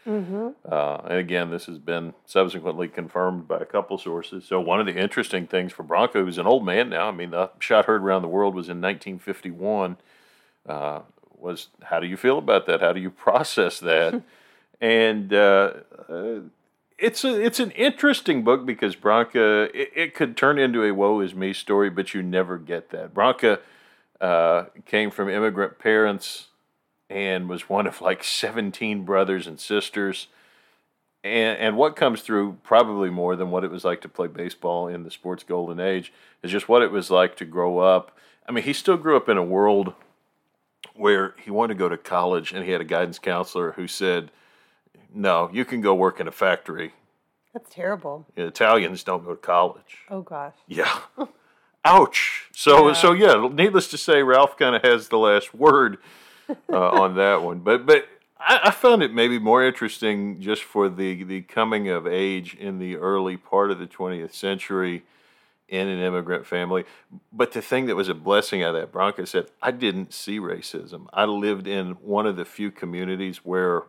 Uh, 0.69 1.01
and 1.09 1.17
again, 1.19 1.49
this 1.51 1.65
has 1.65 1.79
been 1.79 2.13
subsequently 2.25 2.87
confirmed 2.87 3.47
by 3.47 3.57
a 3.57 3.65
couple 3.65 3.97
sources. 3.97 4.45
So 4.45 4.61
one 4.61 4.79
of 4.79 4.85
the 4.85 4.95
interesting 4.95 5.47
things 5.47 5.73
for 5.73 5.83
Branca, 5.83 6.19
who's 6.19 6.37
an 6.37 6.47
old 6.47 6.65
man 6.65 6.89
now, 6.89 7.09
I 7.09 7.11
mean, 7.11 7.31
the 7.31 7.49
shot 7.59 7.85
heard 7.85 8.01
around 8.01 8.21
the 8.21 8.27
world 8.29 8.55
was 8.55 8.69
in 8.69 8.79
1951. 8.81 9.97
Uh, 10.67 11.01
was 11.37 11.67
how 11.81 11.99
do 11.99 12.07
you 12.07 12.15
feel 12.15 12.37
about 12.37 12.65
that? 12.67 12.79
How 12.79 12.93
do 12.93 13.01
you 13.01 13.11
process 13.27 13.79
that? 13.79 14.21
and 14.81 15.33
uh, 15.33 15.73
uh, 16.09 16.39
it's 16.97 17.23
a 17.23 17.41
it's 17.41 17.59
an 17.59 17.71
interesting 17.71 18.43
book 18.43 18.65
because 18.65 18.95
Branca 18.95 19.69
it, 19.73 19.91
it 19.95 20.15
could 20.15 20.37
turn 20.37 20.59
into 20.59 20.83
a 20.83 20.93
woe 20.93 21.19
is 21.19 21.33
me 21.33 21.53
story, 21.53 21.89
but 21.89 22.13
you 22.13 22.21
never 22.21 22.57
get 22.57 22.89
that. 22.91 23.13
Branca 23.13 23.59
uh, 24.21 24.65
came 24.85 25.11
from 25.11 25.29
immigrant 25.29 25.79
parents 25.79 26.47
and 27.09 27.47
was 27.49 27.69
one 27.69 27.85
of 27.85 28.01
like 28.01 28.23
17 28.23 29.03
brothers 29.03 29.47
and 29.47 29.59
sisters. 29.59 30.27
And, 31.23 31.57
and 31.57 31.77
what 31.77 31.95
comes 31.95 32.21
through 32.21 32.57
probably 32.63 33.09
more 33.09 33.35
than 33.35 33.51
what 33.51 33.63
it 33.63 33.71
was 33.71 33.85
like 33.85 34.01
to 34.01 34.09
play 34.09 34.27
baseball 34.27 34.87
in 34.87 35.03
the 35.03 35.11
sports 35.11 35.43
golden 35.43 35.79
age 35.79 36.11
is 36.41 36.51
just 36.51 36.67
what 36.67 36.81
it 36.81 36.91
was 36.91 37.11
like 37.11 37.37
to 37.37 37.45
grow 37.45 37.79
up. 37.79 38.17
I 38.47 38.51
mean, 38.51 38.63
he 38.63 38.73
still 38.73 38.97
grew 38.97 39.15
up 39.15 39.29
in 39.29 39.37
a 39.37 39.43
world 39.43 39.93
where 40.95 41.35
he 41.43 41.51
wanted 41.51 41.75
to 41.75 41.79
go 41.79 41.89
to 41.89 41.97
college 41.97 42.51
and 42.51 42.65
he 42.65 42.71
had 42.71 42.81
a 42.81 42.85
guidance 42.85 43.19
counselor 43.19 43.73
who 43.73 43.87
said, 43.87 44.31
No, 45.13 45.49
you 45.53 45.65
can 45.65 45.81
go 45.81 45.93
work 45.93 46.19
in 46.19 46.27
a 46.27 46.31
factory. 46.31 46.93
that's 47.53 47.69
terrible. 47.69 48.25
Italians 48.35 49.03
don't 49.03 49.23
go 49.23 49.31
to 49.31 49.35
college. 49.41 49.99
Oh, 50.09 50.21
gosh. 50.21 50.55
Yeah. 50.67 50.99
Ouch. 51.85 52.49
So 52.53 52.87
Yeah. 52.87 52.93
so 52.93 53.11
yeah, 53.11 53.49
needless 53.51 53.89
to 53.89 53.97
say, 53.97 54.23
Ralph 54.23 54.57
kind 54.57 54.75
of 54.75 54.81
has 54.83 55.09
the 55.09 55.17
last 55.17 55.53
word 55.53 55.97
uh, 56.71 56.89
on 57.01 57.15
that 57.15 57.43
one. 57.43 57.59
But 57.59 57.85
but 57.85 58.07
I, 58.39 58.59
I 58.65 58.71
found 58.71 59.03
it 59.03 59.13
maybe 59.13 59.37
more 59.37 59.63
interesting 59.63 60.39
just 60.39 60.63
for 60.63 60.87
the, 60.89 61.23
the 61.23 61.41
coming 61.41 61.89
of 61.89 62.07
age 62.07 62.55
in 62.55 62.79
the 62.79 62.95
early 62.97 63.35
part 63.37 63.69
of 63.71 63.79
the 63.79 63.87
20th 63.87 64.33
century 64.33 65.03
in 65.67 65.87
an 65.87 65.99
immigrant 65.99 66.45
family. 66.45 66.85
But 67.31 67.51
the 67.53 67.61
thing 67.61 67.85
that 67.87 67.95
was 67.95 68.07
a 68.09 68.13
blessing 68.13 68.63
out 68.63 68.75
of 68.75 68.81
that, 68.81 68.91
Branca 68.91 69.25
said, 69.25 69.47
I 69.61 69.71
didn't 69.71 70.13
see 70.13 70.39
racism. 70.39 71.07
I 71.13 71.25
lived 71.25 71.67
in 71.67 71.91
one 72.01 72.25
of 72.27 72.35
the 72.37 72.45
few 72.45 72.69
communities 72.71 73.37
where 73.43 73.83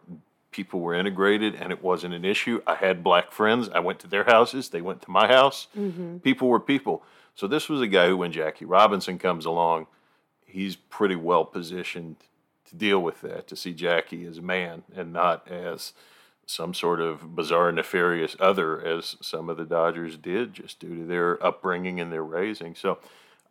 people 0.54 0.78
were 0.78 0.94
integrated 0.94 1.56
and 1.56 1.72
it 1.72 1.82
wasn't 1.82 2.14
an 2.14 2.24
issue. 2.24 2.62
I 2.64 2.76
had 2.76 3.02
black 3.02 3.32
friends. 3.32 3.68
I 3.74 3.80
went 3.80 3.98
to 4.00 4.06
their 4.06 4.22
houses, 4.22 4.68
they 4.68 4.80
went 4.80 5.02
to 5.02 5.10
my 5.10 5.26
house. 5.26 5.66
Mm-hmm. 5.76 6.18
People 6.18 6.48
were 6.48 6.60
people. 6.60 7.02
So 7.34 7.48
this 7.48 7.68
was 7.68 7.80
a 7.80 7.88
guy 7.88 8.06
who, 8.06 8.16
when 8.16 8.30
Jackie 8.30 8.64
Robinson 8.64 9.18
comes 9.18 9.44
along, 9.44 9.88
he's 10.46 10.76
pretty 10.76 11.16
well 11.16 11.44
positioned 11.44 12.16
to 12.66 12.76
deal 12.76 13.00
with 13.00 13.20
that, 13.22 13.48
to 13.48 13.56
see 13.56 13.72
Jackie 13.72 14.24
as 14.24 14.38
a 14.38 14.42
man 14.42 14.84
and 14.94 15.12
not 15.12 15.50
as 15.50 15.92
some 16.46 16.72
sort 16.72 17.00
of 17.00 17.34
bizarre, 17.34 17.72
nefarious 17.72 18.36
other, 18.38 18.80
as 18.80 19.16
some 19.20 19.50
of 19.50 19.56
the 19.56 19.64
Dodgers 19.64 20.16
did, 20.16 20.52
just 20.52 20.78
due 20.78 20.94
to 20.94 21.04
their 21.04 21.44
upbringing 21.44 21.98
and 21.98 22.12
their 22.12 22.22
raising. 22.22 22.76
So 22.76 22.98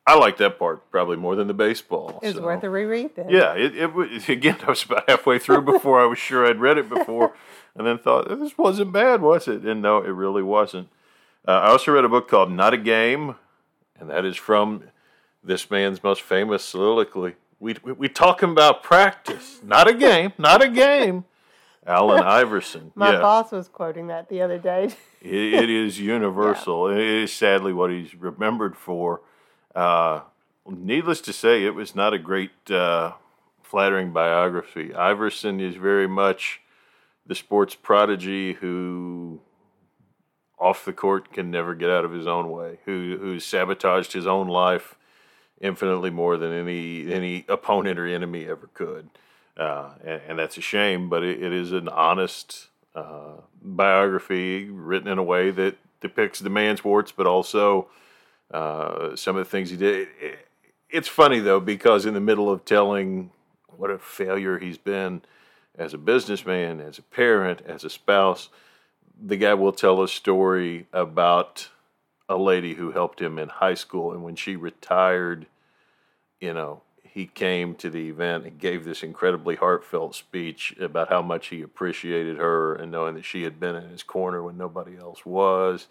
I 0.06 0.18
like 0.18 0.38
that 0.38 0.60
part 0.60 0.90
probably 0.92 1.16
more 1.16 1.36
than 1.36 1.48
the 1.48 1.54
baseball. 1.54 2.20
It's 2.22 2.38
so. 2.38 2.44
worth 2.44 2.64
a 2.64 2.70
reread 2.70 3.16
then. 3.16 3.30
Yeah, 3.30 3.54
it, 3.54 3.76
it 3.76 4.30
again. 4.30 4.58
I 4.64 4.70
was 4.70 4.84
about 4.84 5.10
halfway 5.10 5.40
through 5.40 5.62
before 5.62 6.02
I 6.02 6.06
was 6.06 6.20
sure 6.20 6.46
I'd 6.46 6.60
read 6.60 6.78
it 6.78 6.90
before, 6.90 7.34
and 7.76 7.88
then 7.88 7.98
thought 7.98 8.28
this 8.28 8.58
wasn't 8.58 8.92
bad, 8.92 9.22
was 9.22 9.48
it? 9.48 9.64
And 9.64 9.82
no, 9.82 10.00
it 10.00 10.10
really 10.10 10.44
wasn't. 10.44 10.90
Uh, 11.48 11.52
I 11.52 11.68
also 11.68 11.94
read 11.94 12.06
a 12.06 12.10
book 12.10 12.30
called 12.30 12.52
Not 12.52 12.74
a 12.74 12.78
Game, 12.78 13.36
and 14.00 14.10
that 14.10 14.26
is 14.26 14.36
from 14.36 14.84
this 15.44 15.70
man's 15.72 16.04
most 16.04 16.22
famous 16.22 16.64
soliloquy. 16.64 17.36
We, 17.60 17.76
we, 17.84 17.94
we 17.94 18.10
talking 18.10 18.50
about 18.50 18.84
practice, 18.84 19.60
not 19.64 19.90
a 19.90 19.94
game, 19.94 20.34
not 20.38 20.62
a 20.62 20.70
game. 20.70 21.26
Allen 21.86 22.24
Iverson. 22.26 22.92
My 22.96 23.14
yeah. 23.14 23.20
boss 23.20 23.52
was 23.52 23.68
quoting 23.68 24.08
that 24.08 24.30
the 24.30 24.42
other 24.42 24.58
day. 24.58 24.90
it, 25.22 25.54
it 25.54 25.70
is 25.70 26.00
universal. 26.00 26.92
Yeah. 26.92 26.98
It 26.98 27.24
is 27.24 27.34
sadly 27.34 27.74
what 27.74 27.92
he's 27.92 28.16
remembered 28.16 28.76
for. 28.76 29.22
Uh, 29.76 30.22
needless 30.68 31.22
to 31.22 31.34
say, 31.34 31.66
it 31.66 31.76
was 31.76 31.96
not 31.96 32.14
a 32.14 32.20
great 32.20 32.72
uh, 32.72 33.14
flattering 33.62 34.12
biography. 34.12 34.94
Iverson 34.94 35.60
is 35.60 35.76
very 35.76 36.08
much 36.08 36.62
the 37.26 37.36
sports 37.36 37.76
prodigy 37.76 38.54
who, 38.54 39.42
off 40.60 40.86
the 40.86 40.94
court, 40.94 41.32
can 41.32 41.50
never 41.50 41.74
get 41.74 41.90
out 41.90 42.06
of 42.06 42.12
his 42.12 42.28
own 42.28 42.52
way, 42.52 42.80
who 42.86 43.18
who 43.20 43.40
sabotaged 43.40 44.14
his 44.14 44.28
own 44.28 44.48
life 44.48 44.96
infinitely 45.62 46.10
more 46.10 46.38
than 46.38 46.52
any 46.52 47.12
any 47.12 47.46
opponent 47.48 47.98
or 47.98 48.06
enemy 48.06 48.46
ever 48.46 48.70
could. 48.74 49.10
Uh, 49.56 49.94
and, 50.04 50.22
and, 50.28 50.40
that's 50.40 50.58
a 50.58 50.62
shame, 50.62 51.10
but 51.10 51.24
it, 51.24 51.42
it 51.44 51.54
is 51.54 51.72
an 51.72 51.88
honest 51.88 52.70
uh, 52.96 53.36
biography 53.62 54.66
written 54.66 55.08
in 55.08 55.20
a 55.20 55.24
way 55.24 55.52
that 55.52 55.78
depicts 56.02 56.40
the 56.40 56.50
man's 56.50 56.84
warts, 56.84 57.12
but 57.12 57.28
also 57.28 57.88
uh, 58.54 59.16
some 59.16 59.36
of 59.36 59.46
the 59.46 59.50
things 59.50 59.70
he 59.70 59.78
did. 59.78 60.08
it's 60.90 61.08
funny 61.08 61.40
though 61.40 61.60
because 61.60 62.06
in 62.06 62.14
the 62.14 62.22
middle 62.22 62.50
of 62.50 62.64
telling 62.64 63.32
what 63.76 63.90
a 63.90 63.98
failure 63.98 64.60
he's 64.60 64.78
been 64.78 65.22
as 65.78 65.94
a 65.94 65.98
businessman, 65.98 66.80
as 66.80 67.00
a 67.00 67.02
parent, 67.02 67.62
as 67.66 67.84
a 67.84 67.90
spouse, 67.90 68.50
the 69.20 69.38
guy 69.38 69.54
will 69.54 69.72
tell 69.72 70.02
a 70.04 70.08
story 70.08 70.86
about 70.94 71.70
a 72.30 72.38
lady 72.38 72.76
who 72.76 72.92
helped 72.92 73.20
him 73.20 73.38
in 73.38 73.50
high 73.50 73.74
school, 73.74 74.12
and 74.12 74.24
when 74.24 74.36
she 74.36 74.56
retired, 74.56 75.46
you 76.40 76.54
know, 76.54 76.82
he 77.04 77.28
came 77.28 77.76
to 77.76 77.90
the 77.90 78.10
event 78.10 78.46
and 78.46 78.60
gave 78.60 78.86
this 78.86 79.04
incredibly 79.04 79.56
heartfelt 79.56 80.16
speech 80.16 80.76
about 80.80 81.10
how 81.10 81.22
much 81.22 81.48
he 81.48 81.62
appreciated 81.62 82.38
her 82.38 82.74
and 82.74 82.92
knowing 82.92 83.14
that 83.16 83.26
she 83.26 83.44
had 83.44 83.60
been 83.60 83.76
in 83.76 83.90
his 83.90 84.02
corner 84.02 84.42
when 84.42 84.58
nobody 84.58 84.98
else 84.98 85.26
was. 85.26 85.88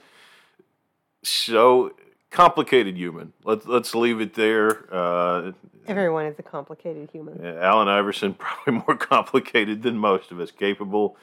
So 1.22 1.92
complicated 2.32 2.96
human. 2.96 3.32
Let's 3.44 3.66
let's 3.66 3.94
leave 3.94 4.20
it 4.20 4.34
there. 4.34 4.92
Uh, 4.92 5.52
Everyone 5.86 6.26
is 6.26 6.38
a 6.38 6.42
complicated 6.42 7.10
human. 7.12 7.44
Allen 7.44 7.88
Iverson 7.88 8.34
probably 8.38 8.82
more 8.86 8.96
complicated 8.96 9.82
than 9.82 9.98
most 9.98 10.32
of 10.32 10.40
us, 10.40 10.50
capable 10.50 11.16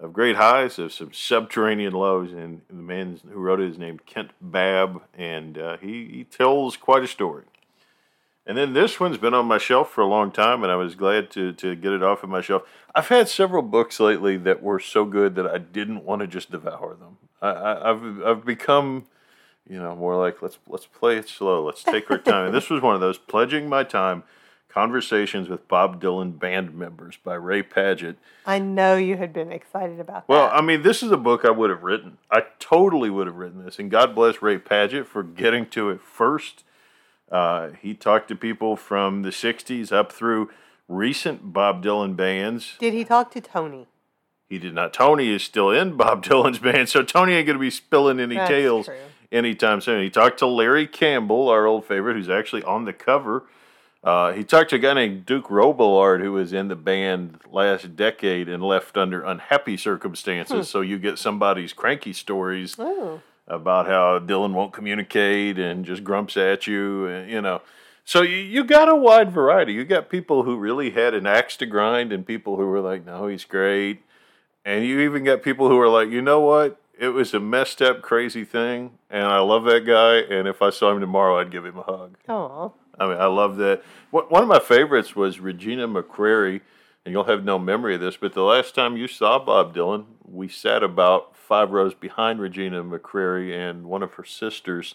of 0.00 0.12
great 0.12 0.36
highs, 0.36 0.78
of 0.78 0.92
some 0.92 1.12
subterranean 1.12 1.92
lows. 1.92 2.32
And 2.32 2.62
the 2.68 2.74
man 2.74 3.20
who 3.30 3.38
wrote 3.38 3.60
it 3.60 3.70
is 3.70 3.78
named 3.78 4.06
Kent 4.06 4.30
Babb, 4.40 5.02
and 5.16 5.58
uh, 5.58 5.76
he, 5.78 6.06
he 6.06 6.24
tells 6.24 6.76
quite 6.76 7.02
a 7.02 7.08
story. 7.08 7.44
And 8.46 8.56
then 8.56 8.72
this 8.72 8.98
one's 8.98 9.18
been 9.18 9.34
on 9.34 9.44
my 9.44 9.58
shelf 9.58 9.90
for 9.90 10.00
a 10.00 10.06
long 10.06 10.32
time, 10.32 10.62
and 10.62 10.72
I 10.72 10.76
was 10.76 10.94
glad 10.94 11.30
to, 11.32 11.52
to 11.52 11.76
get 11.76 11.92
it 11.92 12.02
off 12.02 12.22
of 12.22 12.30
my 12.30 12.40
shelf. 12.40 12.62
I've 12.94 13.08
had 13.08 13.28
several 13.28 13.60
books 13.60 14.00
lately 14.00 14.38
that 14.38 14.62
were 14.62 14.80
so 14.80 15.04
good 15.04 15.34
that 15.34 15.46
I 15.46 15.58
didn't 15.58 16.04
want 16.04 16.20
to 16.22 16.26
just 16.26 16.50
devour 16.50 16.94
them. 16.94 17.18
I, 17.42 17.48
I, 17.50 17.90
I've 17.90 18.22
I've 18.22 18.44
become 18.46 19.06
you 19.68 19.78
know, 19.78 19.94
more 19.94 20.16
like 20.16 20.40
let's 20.42 20.58
let's 20.66 20.86
play 20.86 21.16
it 21.16 21.28
slow. 21.28 21.64
Let's 21.64 21.82
take 21.82 22.10
our 22.10 22.18
time. 22.18 22.46
and 22.46 22.54
this 22.54 22.70
was 22.70 22.82
one 22.82 22.94
of 22.94 23.00
those 23.00 23.18
pledging 23.18 23.68
my 23.68 23.84
time 23.84 24.24
conversations 24.68 25.48
with 25.48 25.66
Bob 25.66 26.00
Dylan 26.00 26.38
band 26.38 26.74
members 26.74 27.18
by 27.22 27.34
Ray 27.34 27.62
Padgett. 27.62 28.16
I 28.46 28.58
know 28.58 28.96
you 28.96 29.16
had 29.16 29.32
been 29.32 29.50
excited 29.50 29.98
about 29.98 30.26
that. 30.26 30.32
Well, 30.32 30.50
I 30.52 30.60
mean, 30.60 30.82
this 30.82 31.02
is 31.02 31.10
a 31.10 31.16
book 31.16 31.44
I 31.44 31.50
would 31.50 31.70
have 31.70 31.82
written. 31.82 32.18
I 32.30 32.44
totally 32.58 33.10
would 33.10 33.26
have 33.26 33.36
written 33.36 33.64
this, 33.64 33.78
and 33.78 33.90
God 33.90 34.14
bless 34.14 34.40
Ray 34.42 34.58
Padgett 34.58 35.06
for 35.06 35.22
getting 35.22 35.66
to 35.70 35.90
it 35.90 36.00
first. 36.00 36.64
Uh, 37.30 37.70
he 37.80 37.94
talked 37.94 38.28
to 38.28 38.36
people 38.36 38.76
from 38.76 39.22
the 39.22 39.30
'60s 39.30 39.92
up 39.92 40.12
through 40.12 40.50
recent 40.86 41.52
Bob 41.52 41.84
Dylan 41.84 42.16
bands. 42.16 42.76
Did 42.78 42.94
he 42.94 43.04
talk 43.04 43.30
to 43.32 43.40
Tony? 43.40 43.86
He 44.48 44.58
did 44.58 44.74
not. 44.74 44.94
Tony 44.94 45.28
is 45.28 45.42
still 45.42 45.70
in 45.70 45.96
Bob 45.96 46.24
Dylan's 46.24 46.58
band, 46.58 46.88
so 46.88 47.02
Tony 47.02 47.34
ain't 47.34 47.46
going 47.46 47.58
to 47.58 47.60
be 47.60 47.70
spilling 47.70 48.18
any 48.18 48.36
That's 48.36 48.48
tales. 48.48 48.86
True 48.86 48.96
anytime 49.30 49.80
soon. 49.80 50.02
He 50.02 50.10
talked 50.10 50.38
to 50.38 50.46
Larry 50.46 50.86
Campbell, 50.86 51.48
our 51.48 51.66
old 51.66 51.84
favorite, 51.84 52.14
who's 52.14 52.28
actually 52.28 52.62
on 52.64 52.84
the 52.84 52.92
cover. 52.92 53.44
Uh, 54.02 54.32
he 54.32 54.44
talked 54.44 54.70
to 54.70 54.76
a 54.76 54.78
guy 54.78 54.94
named 54.94 55.26
Duke 55.26 55.48
Robillard, 55.48 56.20
who 56.20 56.32
was 56.32 56.52
in 56.52 56.68
the 56.68 56.76
band 56.76 57.40
last 57.50 57.96
decade 57.96 58.48
and 58.48 58.62
left 58.62 58.96
under 58.96 59.22
unhappy 59.22 59.76
circumstances. 59.76 60.56
Hmm. 60.56 60.62
So 60.62 60.80
you 60.80 60.98
get 60.98 61.18
somebody's 61.18 61.72
cranky 61.72 62.12
stories 62.12 62.76
oh. 62.78 63.20
about 63.46 63.86
how 63.86 64.18
Dylan 64.20 64.52
won't 64.52 64.72
communicate 64.72 65.58
and 65.58 65.84
just 65.84 66.04
grumps 66.04 66.36
at 66.36 66.66
you, 66.66 67.06
and, 67.06 67.30
you 67.30 67.40
know. 67.40 67.60
So 68.04 68.22
you, 68.22 68.36
you 68.36 68.64
got 68.64 68.88
a 68.88 68.94
wide 68.94 69.32
variety. 69.32 69.72
You 69.72 69.84
got 69.84 70.08
people 70.08 70.44
who 70.44 70.56
really 70.56 70.90
had 70.90 71.12
an 71.12 71.26
axe 71.26 71.56
to 71.58 71.66
grind, 71.66 72.12
and 72.12 72.24
people 72.24 72.56
who 72.56 72.66
were 72.66 72.80
like, 72.80 73.04
"No, 73.04 73.26
he's 73.26 73.44
great," 73.44 74.00
and 74.64 74.84
you 74.84 75.00
even 75.00 75.24
got 75.24 75.42
people 75.42 75.68
who 75.68 75.76
were 75.76 75.88
like, 75.88 76.08
"You 76.08 76.22
know 76.22 76.40
what? 76.40 76.80
It 76.98 77.08
was 77.10 77.32
a 77.32 77.40
messed 77.40 77.80
up, 77.80 78.02
crazy 78.02 78.44
thing, 78.44 78.98
and 79.08 79.24
I 79.24 79.38
love 79.38 79.64
that 79.64 79.86
guy. 79.86 80.16
And 80.34 80.48
if 80.48 80.60
I 80.60 80.70
saw 80.70 80.92
him 80.92 81.00
tomorrow, 81.00 81.38
I'd 81.38 81.50
give 81.50 81.64
him 81.64 81.78
a 81.78 81.82
hug. 81.82 82.18
Oh, 82.28 82.74
I 82.98 83.06
mean, 83.06 83.18
I 83.18 83.26
love 83.26 83.56
that. 83.58 83.82
One 84.10 84.42
of 84.42 84.48
my 84.48 84.58
favorites 84.58 85.14
was 85.14 85.38
Regina 85.38 85.86
McCrary, 85.86 86.60
and 87.04 87.12
you'll 87.12 87.24
have 87.24 87.44
no 87.44 87.58
memory 87.58 87.94
of 87.94 88.00
this, 88.00 88.16
but 88.16 88.34
the 88.34 88.42
last 88.42 88.74
time 88.74 88.96
you 88.96 89.06
saw 89.06 89.38
Bob 89.38 89.74
Dylan, 89.74 90.06
we 90.24 90.48
sat 90.48 90.82
about 90.82 91.36
five 91.36 91.70
rows 91.70 91.94
behind 91.94 92.40
Regina 92.40 92.82
McCrary 92.82 93.56
and 93.56 93.86
one 93.86 94.02
of 94.02 94.14
her 94.14 94.24
sisters. 94.24 94.94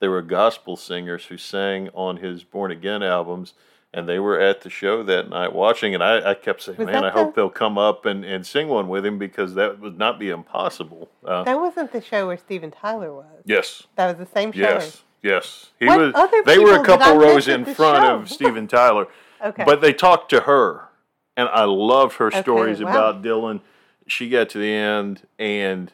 They 0.00 0.08
were 0.08 0.22
gospel 0.22 0.76
singers 0.76 1.26
who 1.26 1.38
sang 1.38 1.88
on 1.94 2.18
his 2.18 2.44
Born 2.44 2.70
Again 2.70 3.02
albums 3.02 3.54
and 3.96 4.06
they 4.06 4.18
were 4.18 4.38
at 4.38 4.60
the 4.60 4.68
show 4.68 5.02
that 5.04 5.30
night 5.30 5.54
watching, 5.54 5.94
and 5.94 6.04
I, 6.04 6.30
I 6.30 6.34
kept 6.34 6.62
saying, 6.62 6.76
was 6.76 6.86
"Man, 6.86 7.02
I 7.02 7.06
the... 7.06 7.10
hope 7.12 7.34
they'll 7.34 7.48
come 7.48 7.78
up 7.78 8.04
and, 8.04 8.26
and 8.26 8.46
sing 8.46 8.68
one 8.68 8.88
with 8.88 9.06
him 9.06 9.18
because 9.18 9.54
that 9.54 9.80
would 9.80 9.96
not 9.96 10.18
be 10.18 10.28
impossible." 10.28 11.08
Uh, 11.24 11.44
that 11.44 11.58
wasn't 11.58 11.90
the 11.92 12.02
show 12.02 12.26
where 12.26 12.36
Steven 12.36 12.70
Tyler 12.70 13.12
was. 13.12 13.42
Yes, 13.46 13.84
that 13.96 14.06
was 14.06 14.28
the 14.28 14.32
same 14.32 14.52
show. 14.52 14.60
Yes, 14.60 15.02
yes, 15.22 15.70
he 15.80 15.86
what 15.86 15.98
was. 15.98 16.12
Other 16.14 16.42
they 16.44 16.58
were 16.58 16.78
a 16.78 16.84
couple 16.84 17.16
rows 17.16 17.48
in 17.48 17.64
front 17.64 18.04
show? 18.04 18.16
of 18.16 18.30
Steven 18.30 18.68
Tyler. 18.68 19.08
okay, 19.44 19.64
but 19.64 19.80
they 19.80 19.94
talked 19.94 20.28
to 20.30 20.40
her, 20.40 20.88
and 21.34 21.48
I 21.48 21.64
loved 21.64 22.16
her 22.16 22.30
stories 22.30 22.82
wow. 22.82 22.90
about 22.90 23.22
Dylan. 23.22 23.62
She 24.06 24.28
got 24.28 24.50
to 24.50 24.58
the 24.58 24.72
end 24.72 25.22
and 25.38 25.90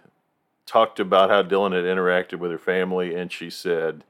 talked 0.66 0.98
about 0.98 1.30
how 1.30 1.44
Dylan 1.44 1.72
had 1.72 1.84
interacted 1.84 2.40
with 2.40 2.50
her 2.50 2.58
family, 2.58 3.14
and 3.14 3.30
she 3.30 3.48
said 3.48 4.02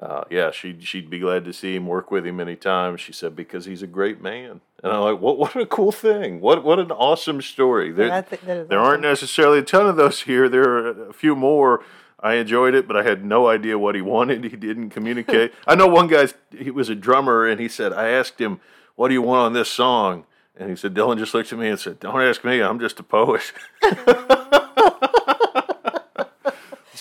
uh, 0.00 0.24
yeah, 0.30 0.50
she'd 0.50 0.82
she'd 0.82 1.10
be 1.10 1.18
glad 1.18 1.44
to 1.44 1.52
see 1.52 1.76
him, 1.76 1.86
work 1.86 2.10
with 2.10 2.26
him 2.26 2.40
anytime. 2.40 2.96
She 2.96 3.12
said 3.12 3.36
because 3.36 3.66
he's 3.66 3.82
a 3.82 3.86
great 3.86 4.20
man, 4.20 4.60
and 4.82 4.92
I'm 4.92 5.00
like, 5.00 5.20
what 5.20 5.38
what 5.38 5.54
a 5.56 5.66
cool 5.66 5.92
thing! 5.92 6.40
What 6.40 6.64
what 6.64 6.78
an 6.78 6.90
awesome 6.90 7.42
story. 7.42 7.92
There, 7.92 8.08
there 8.08 8.78
awesome. 8.78 8.78
aren't 8.78 9.02
necessarily 9.02 9.58
a 9.58 9.62
ton 9.62 9.86
of 9.86 9.96
those 9.96 10.22
here. 10.22 10.48
There 10.48 10.68
are 10.68 11.08
a 11.08 11.12
few 11.12 11.36
more. 11.36 11.84
I 12.18 12.34
enjoyed 12.34 12.74
it, 12.74 12.86
but 12.86 12.96
I 12.96 13.02
had 13.02 13.24
no 13.24 13.48
idea 13.48 13.78
what 13.78 13.94
he 13.94 14.00
wanted. 14.16 14.44
He 14.44 14.56
didn't 14.56 14.90
communicate. 14.90 15.52
I 15.66 15.74
know 15.74 15.86
one 15.86 16.08
guy. 16.08 16.28
He 16.56 16.70
was 16.70 16.88
a 16.88 16.94
drummer, 16.94 17.46
and 17.46 17.60
he 17.60 17.68
said, 17.68 17.92
I 17.92 18.08
asked 18.08 18.40
him, 18.40 18.60
"What 18.96 19.08
do 19.08 19.14
you 19.14 19.22
want 19.22 19.46
on 19.46 19.52
this 19.52 19.68
song?" 19.68 20.24
And 20.56 20.68
he 20.68 20.76
said, 20.76 20.94
Dylan 20.94 21.18
just 21.18 21.32
looked 21.32 21.52
at 21.52 21.58
me 21.58 21.68
and 21.68 21.78
said, 21.78 22.00
"Don't 22.00 22.20
ask 22.20 22.44
me. 22.44 22.60
I'm 22.60 22.80
just 22.80 22.98
a 22.98 23.02
poet." 23.02 23.52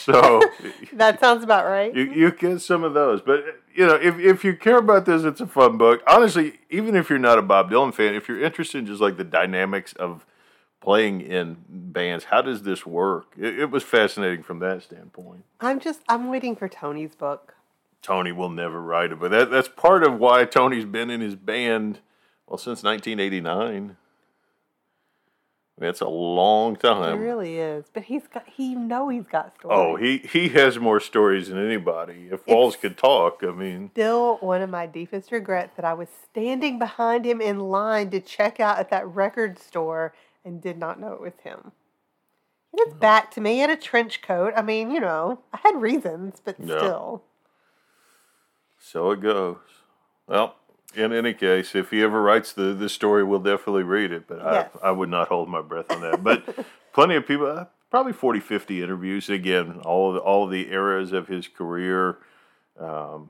So 0.02 0.42
that 0.94 1.20
sounds 1.20 1.44
about 1.44 1.66
right. 1.66 1.96
you, 1.96 2.04
you 2.04 2.32
get 2.32 2.62
some 2.62 2.84
of 2.84 2.94
those. 2.94 3.22
But 3.22 3.44
you 3.74 3.86
know, 3.86 3.96
if 3.96 4.20
if 4.20 4.44
you 4.44 4.56
care 4.56 4.78
about 4.78 5.06
this, 5.06 5.24
it's 5.24 5.42
a 5.42 5.48
fun 5.48 5.78
book. 5.78 6.02
Honestly, 6.08 6.60
even 6.70 6.96
if 6.96 7.10
you're 7.10 7.20
not 7.20 7.38
a 7.38 7.42
Bob 7.42 7.72
Dylan 7.72 7.94
fan, 7.94 8.16
if 8.16 8.28
you're 8.28 8.42
interested 8.42 8.80
in 8.80 8.86
just 8.86 9.02
like 9.02 9.18
the 9.18 9.24
dynamics 9.24 9.94
of 9.94 10.26
playing 10.82 11.22
in 11.22 11.58
bands, 11.70 12.26
how 12.26 12.42
does 12.42 12.64
this 12.64 12.86
work? 12.86 13.34
It, 13.38 13.60
it 13.60 13.72
was 13.72 13.84
fascinating 13.84 14.44
from 14.44 14.60
that 14.60 14.84
standpoint. 14.84 15.46
I'm 15.60 15.80
just 15.80 16.02
I'm 16.10 16.30
waiting 16.30 16.56
for 16.56 16.68
Tony's 16.68 17.16
book. 17.16 17.56
Tony 18.02 18.32
will 18.32 18.50
never 18.50 18.82
write 18.82 19.12
it, 19.12 19.20
but 19.20 19.32
that 19.32 19.52
that's 19.52 19.70
part 19.70 20.04
of 20.04 20.20
why 20.20 20.46
Tony's 20.46 20.86
been 20.86 21.10
in 21.10 21.22
his 21.22 21.36
band 21.36 22.00
well 22.48 22.58
since 22.58 22.84
1989. 22.84 23.98
That's 25.78 26.02
a 26.02 26.08
long 26.08 26.76
time. 26.76 27.18
It 27.20 27.24
really 27.24 27.58
is. 27.58 27.86
But 27.92 28.04
he's 28.04 28.28
got 28.28 28.48
he 28.48 28.72
you 28.72 28.80
know 28.80 29.10
he's 29.10 29.26
got 29.26 29.56
oh, 29.66 29.70
stories. 29.70 29.74
Oh, 29.74 29.96
he 29.96 30.18
he 30.18 30.50
has 30.50 30.78
more 30.78 31.00
stories 31.00 31.48
than 31.50 31.58
anybody. 31.66 32.28
If 32.32 32.46
Walls 32.46 32.76
could 32.76 32.98
talk, 32.98 33.42
I 33.44 33.52
mean, 33.52 33.90
still 33.94 34.38
one 34.42 34.62
of 34.62 34.70
my 34.70 34.86
deepest 34.86 35.32
regrets 35.32 35.76
that 35.78 35.86
I 35.86 35.94
was 35.94 36.10
standing 36.30 36.78
behind 36.78 37.26
him 37.26 37.42
in 37.42 37.60
line 37.60 38.12
to 38.12 38.20
check 38.20 38.60
out 38.60 38.78
at 38.78 38.90
that 38.92 39.08
record 39.08 39.58
store 39.58 40.14
and 40.46 40.62
did 40.62 40.78
not 40.78 41.00
know 41.00 41.14
it 41.14 41.22
was 41.22 41.34
him. 41.44 41.72
He 42.72 42.78
Oh. 42.80 42.86
gets 42.86 42.98
back 42.98 43.32
to 43.32 43.42
me. 43.42 43.54
He 43.56 43.60
had 43.60 43.70
a 43.70 43.76
trench 43.78 44.22
coat. 44.22 44.54
I 44.56 44.62
mean, 44.62 44.92
you 44.92 45.00
know, 45.00 45.40
I 45.52 45.60
had 45.64 45.82
reasons, 45.82 46.42
but 46.46 46.60
Yeah. 46.60 46.78
still. 46.78 47.24
so 48.80 49.12
it 49.12 49.22
goes. 49.22 49.58
Well, 50.28 50.56
in 50.96 51.14
any 51.14 51.34
case, 51.34 51.76
if 51.76 51.90
he 51.92 52.02
ever 52.04 52.22
writes 52.22 52.54
the 52.54 52.74
the 52.74 52.90
story, 52.90 53.24
we'll 53.24 53.40
definitely 53.40 53.84
read 53.84 54.12
it. 54.12 54.28
But 54.28 54.40
Yes. 54.40 54.70
I 54.84 54.90
I 54.90 54.92
would 54.92 55.10
not 55.10 55.28
hold 55.30 55.50
my 55.50 55.62
breath 55.62 55.92
on 55.92 56.02
that. 56.02 56.24
But 56.24 56.44
plenty 56.94 57.16
of 57.16 57.26
people, 57.28 57.48
uh, 57.48 57.66
probably 57.90 58.14
40, 58.14 58.40
50 58.40 58.82
interviews. 58.82 59.30
Again, 59.30 59.82
all 59.84 60.10
of 60.10 60.16
the, 60.16 60.20
all 60.22 60.46
of 60.46 60.52
the 60.52 60.72
eras 60.72 61.12
of 61.12 61.28
his 61.28 61.48
career. 61.48 62.18
Um, 62.80 63.30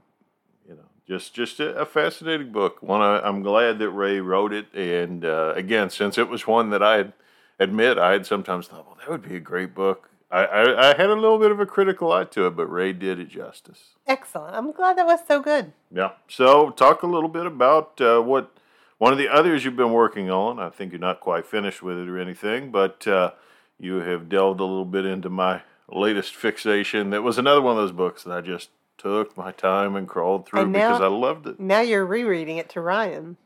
you 0.68 0.76
know, 0.76 0.86
just 1.08 1.34
just 1.34 1.60
a, 1.60 1.76
a 1.76 1.86
fascinating 1.86 2.52
book. 2.52 2.82
One 2.82 3.02
I, 3.02 3.20
I'm 3.20 3.42
glad 3.42 3.80
that 3.80 3.90
Ray 3.90 4.20
wrote 4.20 4.54
it. 4.54 4.74
And 4.74 5.26
uh, 5.26 5.54
again, 5.56 5.90
since 5.90 6.18
it 6.18 6.30
was 6.30 6.46
one 6.48 6.70
that 6.70 6.84
I 6.84 7.14
admit 7.60 7.98
I 7.98 8.12
had 8.14 8.26
sometimes 8.26 8.68
thought, 8.68 8.86
well, 8.86 8.98
that 9.00 9.10
would 9.10 9.28
be 9.28 9.36
a 9.36 9.40
great 9.42 9.74
book. 9.76 10.10
I, 10.32 10.46
I, 10.46 10.90
I 10.92 10.98
had 10.98 11.10
a 11.10 11.14
little 11.16 11.38
bit 11.40 11.52
of 11.52 11.60
a 11.60 11.66
critical 11.66 12.12
eye 12.12 12.24
to 12.26 12.48
it, 12.48 12.56
but 12.56 12.68
Ray 12.68 12.94
did 12.94 13.20
it 13.20 13.28
justice. 13.30 13.96
Excellent. 14.08 14.56
I'm 14.56 14.72
glad 14.72 14.98
that 14.98 15.06
was 15.06 15.20
so 15.28 15.42
good. 15.42 15.74
Yeah. 15.94 16.12
So, 16.28 16.70
talk 16.70 17.04
a 17.04 17.08
little 17.08 17.30
bit 17.30 17.46
about 17.46 18.00
uh, 18.00 18.22
what 18.22 18.56
one 18.98 19.12
of 19.12 19.18
the 19.18 19.28
others 19.28 19.66
you've 19.66 19.76
been 19.76 19.92
working 19.94 20.30
on. 20.30 20.60
I 20.60 20.70
think 20.70 20.92
you're 20.92 21.00
not 21.02 21.20
quite 21.20 21.46
finished 21.46 21.82
with 21.84 21.98
it 21.98 22.08
or 22.08 22.18
anything, 22.18 22.72
but 22.72 23.06
uh, 23.08 23.32
you 23.80 23.96
have 23.98 24.30
delved 24.30 24.60
a 24.60 24.64
little 24.66 24.86
bit 24.86 25.06
into 25.06 25.30
my 25.30 25.64
latest 25.90 26.36
fixation. 26.36 27.10
That 27.10 27.24
was 27.24 27.38
another 27.38 27.62
one 27.62 27.76
of 27.76 27.82
those 27.84 27.92
books 27.92 28.24
that 28.24 28.32
I 28.38 28.42
just 28.42 28.70
took 28.98 29.36
my 29.36 29.52
time 29.52 29.96
and 29.96 30.08
crawled 30.08 30.46
through 30.48 30.68
now- 30.68 30.90
because 30.92 31.02
I 31.02 31.08
loved 31.08 31.48
it. 31.48 31.60
Now 31.60 31.82
you're 31.82 32.06
rereading 32.06 32.58
it 32.58 32.70
to 32.70 32.82
Ryan. 32.82 33.38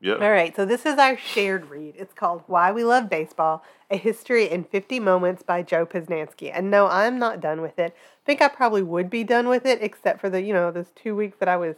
Yeah. 0.00 0.14
All 0.14 0.30
right, 0.30 0.54
so 0.54 0.66
this 0.66 0.84
is 0.84 0.98
our 0.98 1.16
shared 1.16 1.70
read. 1.70 1.94
It's 1.96 2.12
called 2.12 2.42
Why 2.46 2.70
We 2.70 2.84
Love 2.84 3.08
Baseball 3.08 3.64
A 3.90 3.96
History 3.96 4.48
in 4.48 4.64
50 4.64 5.00
Moments 5.00 5.42
by 5.42 5.62
Joe 5.62 5.86
Posnanski. 5.86 6.50
And 6.52 6.70
no, 6.70 6.86
I'm 6.86 7.18
not 7.18 7.40
done 7.40 7.62
with 7.62 7.78
it. 7.78 7.94
I 7.96 8.24
think 8.26 8.42
I 8.42 8.48
probably 8.48 8.82
would 8.82 9.08
be 9.08 9.24
done 9.24 9.48
with 9.48 9.64
it, 9.64 9.82
except 9.82 10.20
for 10.20 10.28
the, 10.28 10.42
you 10.42 10.52
know, 10.52 10.70
those 10.70 10.92
two 10.94 11.16
weeks 11.16 11.38
that 11.38 11.48
I 11.48 11.56
was 11.56 11.76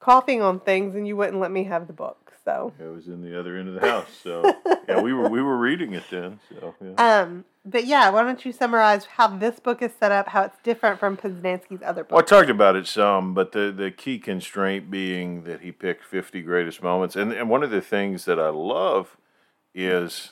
coughing 0.00 0.40
on 0.40 0.60
things 0.60 0.94
and 0.94 1.06
you 1.06 1.16
wouldn't 1.16 1.38
let 1.38 1.50
me 1.50 1.64
have 1.64 1.86
the 1.86 1.92
book. 1.92 2.19
So, 2.44 2.72
It 2.78 2.84
was 2.84 3.06
in 3.06 3.22
the 3.22 3.38
other 3.38 3.56
end 3.56 3.68
of 3.68 3.74
the 3.74 3.86
house, 3.86 4.08
so 4.22 4.42
yeah, 4.88 5.00
we 5.00 5.12
were 5.12 5.28
we 5.28 5.42
were 5.42 5.58
reading 5.58 5.92
it 5.92 6.04
then. 6.10 6.40
So 6.48 6.74
yeah. 6.82 7.20
um, 7.20 7.44
but 7.64 7.84
yeah, 7.84 8.08
why 8.10 8.22
don't 8.22 8.42
you 8.44 8.52
summarize 8.52 9.04
how 9.04 9.28
this 9.28 9.60
book 9.60 9.82
is 9.82 9.92
set 10.00 10.12
up, 10.12 10.28
how 10.28 10.42
it's 10.42 10.56
different 10.62 10.98
from 10.98 11.16
Posnanski's 11.16 11.82
other 11.84 12.04
books? 12.04 12.12
Well, 12.12 12.38
I 12.38 12.40
talked 12.40 12.50
about 12.50 12.74
it 12.74 12.86
some, 12.86 13.34
but 13.34 13.52
the, 13.52 13.70
the 13.70 13.90
key 13.90 14.18
constraint 14.18 14.90
being 14.90 15.44
that 15.44 15.60
he 15.60 15.70
picked 15.70 16.04
50 16.04 16.40
greatest 16.42 16.82
moments. 16.82 17.16
And, 17.16 17.32
and 17.32 17.50
one 17.50 17.62
of 17.62 17.70
the 17.70 17.82
things 17.82 18.24
that 18.24 18.40
I 18.40 18.48
love 18.48 19.18
is 19.74 20.30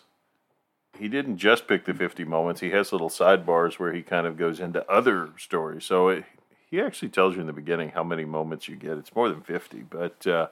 he 0.99 1.09
didn't 1.09 1.37
just 1.37 1.69
pick 1.69 1.85
the 1.85 1.93
50 1.93 2.25
moments, 2.25 2.61
he 2.61 2.71
has 2.71 2.93
little 2.93 3.11
sidebars 3.11 3.79
where 3.79 3.93
he 3.93 4.03
kind 4.03 4.27
of 4.27 4.39
goes 4.39 4.59
into 4.59 4.89
other 4.91 5.31
stories. 5.37 5.85
So 5.85 6.09
it, 6.09 6.25
he 6.71 6.81
actually 6.81 7.11
tells 7.11 7.35
you 7.35 7.43
in 7.43 7.47
the 7.47 7.53
beginning 7.53 7.91
how 7.91 8.05
many 8.05 8.25
moments 8.25 8.69
you 8.69 8.77
get. 8.77 8.97
It's 8.97 9.15
more 9.15 9.29
than 9.29 9.43
50, 9.43 9.85
but 9.91 10.27
uh, 10.27 10.49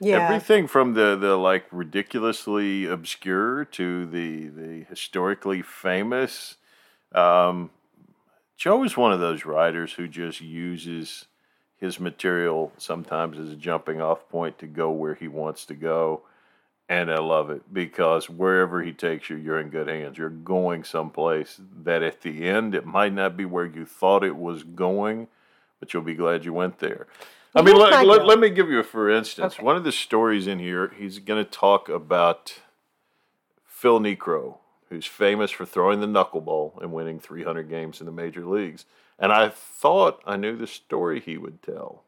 yeah. 0.00 0.24
everything 0.24 0.66
from 0.66 0.94
the, 0.94 1.16
the 1.16 1.36
like 1.36 1.66
ridiculously 1.70 2.86
obscure 2.86 3.64
to 3.66 4.06
the, 4.06 4.48
the 4.48 4.84
historically 4.88 5.62
famous. 5.62 6.56
Um, 7.14 7.70
Joe 8.56 8.82
is 8.84 8.96
one 8.96 9.12
of 9.12 9.20
those 9.20 9.44
writers 9.44 9.94
who 9.94 10.08
just 10.08 10.40
uses 10.40 11.26
his 11.76 11.98
material 11.98 12.72
sometimes 12.76 13.38
as 13.38 13.50
a 13.50 13.56
jumping 13.56 14.00
off 14.00 14.28
point 14.28 14.58
to 14.58 14.66
go 14.66 14.90
where 14.90 15.14
he 15.14 15.28
wants 15.28 15.64
to 15.66 15.74
go. 15.74 16.22
And 16.88 17.10
I 17.10 17.18
love 17.18 17.50
it 17.50 17.72
because 17.72 18.28
wherever 18.28 18.82
he 18.82 18.92
takes 18.92 19.30
you, 19.30 19.36
you're 19.36 19.60
in 19.60 19.70
good 19.70 19.88
hands. 19.88 20.18
You're 20.18 20.28
going 20.28 20.82
someplace 20.82 21.60
that 21.84 22.02
at 22.02 22.22
the 22.22 22.48
end, 22.48 22.74
it 22.74 22.84
might 22.84 23.14
not 23.14 23.36
be 23.36 23.44
where 23.44 23.64
you 23.64 23.86
thought 23.86 24.24
it 24.24 24.36
was 24.36 24.62
going, 24.62 25.28
but 25.78 25.94
you'll 25.94 26.02
be 26.02 26.14
glad 26.14 26.44
you 26.44 26.52
went 26.52 26.80
there. 26.80 27.06
I 27.54 27.62
mean, 27.62 27.76
let, 27.76 28.06
let, 28.06 28.26
let 28.26 28.38
me 28.38 28.50
give 28.50 28.70
you 28.70 28.78
a 28.78 28.84
for 28.84 29.10
instance. 29.10 29.54
Okay. 29.54 29.62
One 29.64 29.76
of 29.76 29.84
the 29.84 29.92
stories 29.92 30.46
in 30.46 30.58
here, 30.58 30.92
he's 30.96 31.18
going 31.18 31.44
to 31.44 31.50
talk 31.50 31.88
about 31.88 32.60
Phil 33.66 33.98
Niekro, 33.98 34.58
who's 34.88 35.06
famous 35.06 35.50
for 35.50 35.64
throwing 35.64 36.00
the 36.00 36.06
knuckleball 36.06 36.80
and 36.80 36.92
winning 36.92 37.18
300 37.18 37.68
games 37.68 37.98
in 38.00 38.06
the 38.06 38.12
major 38.12 38.46
leagues. 38.46 38.84
And 39.18 39.32
I 39.32 39.48
thought 39.48 40.22
I 40.26 40.36
knew 40.36 40.56
the 40.56 40.66
story 40.66 41.20
he 41.20 41.36
would 41.36 41.62
tell. 41.62 42.04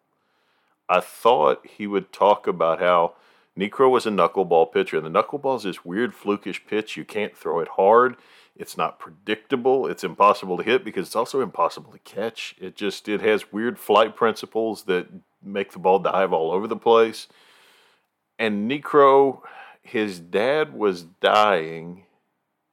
I 0.88 1.00
thought 1.00 1.66
he 1.66 1.86
would 1.86 2.12
talk 2.12 2.46
about 2.46 2.78
how 2.78 3.14
Niekro 3.58 3.90
was 3.90 4.06
a 4.06 4.10
knuckleball 4.10 4.72
pitcher. 4.72 4.96
And 4.98 5.06
the 5.06 5.22
knuckleball 5.22 5.56
is 5.56 5.62
this 5.64 5.84
weird, 5.84 6.12
flukish 6.14 6.66
pitch. 6.66 6.96
You 6.96 7.04
can't 7.04 7.36
throw 7.36 7.60
it 7.60 7.68
hard. 7.68 8.16
It's 8.54 8.76
not 8.76 8.98
predictable. 8.98 9.86
It's 9.86 10.04
impossible 10.04 10.56
to 10.56 10.62
hit 10.62 10.84
because 10.84 11.08
it's 11.08 11.16
also 11.16 11.40
impossible 11.40 11.92
to 11.92 11.98
catch. 12.00 12.54
It 12.60 12.76
just 12.76 13.08
it 13.08 13.20
has 13.22 13.52
weird 13.52 13.78
flight 13.78 14.14
principles 14.14 14.84
that 14.84 15.08
make 15.42 15.72
the 15.72 15.78
ball 15.78 15.98
dive 15.98 16.32
all 16.32 16.52
over 16.52 16.66
the 16.66 16.76
place. 16.76 17.28
And 18.38 18.70
Niekro, 18.70 19.40
his 19.82 20.18
dad 20.18 20.74
was 20.74 21.02
dying 21.02 22.04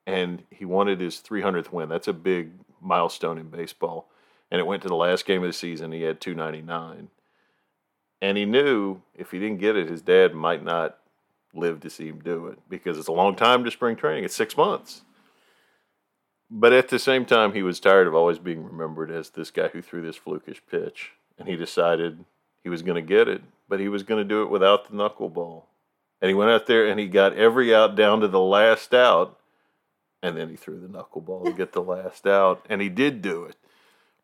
and 0.06 0.44
he 0.50 0.66
wanted 0.66 1.00
his 1.00 1.18
300th 1.18 1.72
win. 1.72 1.90
That's 1.90 2.08
a 2.08 2.14
big 2.14 2.52
milestone 2.82 3.38
in 3.38 3.50
baseball. 3.50 4.10
And 4.50 4.60
it 4.60 4.66
went 4.66 4.82
to 4.82 4.88
the 4.88 4.96
last 4.96 5.26
game 5.26 5.44
of 5.44 5.50
the 5.50 5.54
season. 5.54 5.92
He 5.92 6.02
had 6.02 6.20
299. 6.20 7.10
And 8.22 8.38
he 8.38 8.46
knew 8.46 9.02
if 9.16 9.32
he 9.32 9.40
didn't 9.40 9.60
get 9.60 9.76
it, 9.76 9.90
his 9.90 10.02
dad 10.02 10.34
might 10.34 10.64
not 10.64 10.98
live 11.54 11.80
to 11.82 11.90
see 11.90 12.08
him 12.08 12.20
do 12.20 12.48
it 12.48 12.60
because 12.70 12.98
it's 12.98 13.08
a 13.08 13.14
long 13.14 13.36
time 13.36 13.64
to 13.64 13.72
spring 13.72 13.96
training. 13.96 14.24
It's 14.24 14.36
six 14.36 14.58
months. 14.58 15.04
But 16.50 16.74
at 16.74 16.90
the 16.90 17.00
same 17.00 17.26
time, 17.26 17.54
he 17.54 17.62
was 17.62 17.80
tired 17.80 18.08
of 18.08 18.16
always 18.16 18.40
being 18.40 18.64
remembered 18.64 19.12
as 19.12 19.30
this 19.30 19.52
guy 19.52 19.68
who 19.68 19.82
threw 19.82 20.02
this 20.02 20.18
flukish 20.18 20.62
pitch. 20.70 21.12
And 21.38 21.48
he 21.48 21.56
decided 21.56 22.26
he 22.64 22.70
was 22.70 22.82
going 22.82 22.96
to 22.96 23.02
get 23.08 23.28
it, 23.28 23.42
but 23.68 23.80
he 23.80 23.88
was 23.88 24.04
going 24.04 24.22
to 24.22 24.28
do 24.28 24.42
it 24.44 24.50
without 24.50 24.90
the 24.90 24.96
knuckleball. 24.96 25.64
And 26.22 26.30
he 26.30 26.36
went 26.36 26.52
out 26.52 26.68
there 26.68 26.88
and 26.88 27.00
he 27.00 27.08
got 27.08 27.34
every 27.36 27.74
out 27.74 27.96
down 27.96 28.20
to 28.22 28.28
the 28.28 28.40
last 28.42 28.94
out. 28.94 29.38
And 30.22 30.36
then 30.36 30.50
he 30.50 30.58
threw 30.58 30.80
the 30.80 30.88
knuckleball 30.88 31.46
to 31.46 31.54
get 31.54 31.72
the 31.72 31.82
last 31.82 32.28
out. 32.28 32.66
And 32.70 32.82
he 32.82 32.90
did 32.90 33.22
do 33.22 33.44
it. 33.46 33.56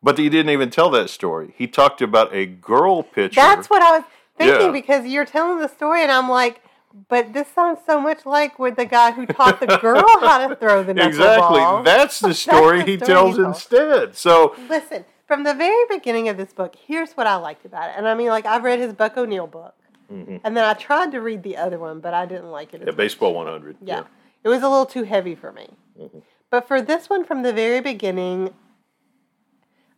But 0.02 0.18
he 0.18 0.28
didn't 0.28 0.50
even 0.50 0.68
tell 0.70 0.90
that 0.90 1.08
story. 1.08 1.54
He 1.56 1.66
talked 1.66 2.02
about 2.02 2.34
a 2.34 2.44
girl 2.44 3.02
pitcher. 3.02 3.40
That's 3.40 3.70
what 3.70 3.80
I 3.82 3.98
was 3.98 4.06
thinking 4.36 4.66
Yeah. 4.66 4.72
because 4.72 5.06
you're 5.06 5.24
telling 5.24 5.58
the 5.58 5.68
story, 5.68 6.02
and 6.02 6.12
I'm 6.12 6.28
like, 6.28 6.60
but 7.08 7.32
this 7.32 7.48
sounds 7.54 7.78
so 7.86 7.98
much 7.98 8.24
like 8.26 8.58
with 8.58 8.76
the 8.76 8.84
guy 8.84 9.12
who 9.12 9.24
taught 9.26 9.58
the 9.58 9.78
girl 9.78 10.04
how 10.20 10.46
to 10.48 10.54
throw 10.56 10.82
the 10.82 10.92
knuckleball. 10.94 11.06
Exactly. 11.06 11.82
That's 11.84 12.20
the 12.20 12.34
story 12.44 12.80
the 12.80 12.84
he 12.84 12.96
tells 12.98 13.36
he 13.36 13.42
instead. 13.42 14.16
So 14.16 14.54
Listen, 14.68 15.04
from 15.26 15.44
the 15.44 15.54
very 15.54 15.84
beginning 15.88 16.28
of 16.28 16.36
this 16.36 16.52
book, 16.52 16.76
here's 16.86 17.12
what 17.12 17.26
I 17.26 17.36
liked 17.36 17.64
about 17.64 17.90
it. 17.90 17.94
And 17.96 18.08
I 18.08 18.14
mean, 18.14 18.28
like, 18.28 18.46
I've 18.46 18.64
read 18.64 18.78
his 18.78 18.92
Buck 18.92 19.16
O'Neil 19.16 19.46
book. 19.46 19.74
And 20.08 20.56
then 20.56 20.64
I 20.64 20.74
tried 20.74 21.10
to 21.12 21.20
read 21.20 21.42
the 21.42 21.56
other 21.56 21.78
one, 21.80 21.98
but 21.98 22.14
I 22.14 22.26
didn't 22.26 22.50
like 22.50 22.72
it. 22.72 22.78
Mm-hmm. 22.78 22.88
yeah, 22.88 22.94
baseball 22.94 23.34
100. 23.34 23.78
Yeah. 23.82 24.04
It 24.44 24.48
was 24.48 24.62
a 24.62 24.68
little 24.68 24.86
too 24.86 25.02
heavy 25.02 25.34
for 25.34 25.52
me. 25.52 25.70
Mm-hmm. 26.00 26.20
But 26.48 26.68
for 26.68 26.80
this 26.80 27.10
one 27.10 27.24
from 27.24 27.42
the 27.42 27.52
very 27.52 27.80
beginning, 27.80 28.54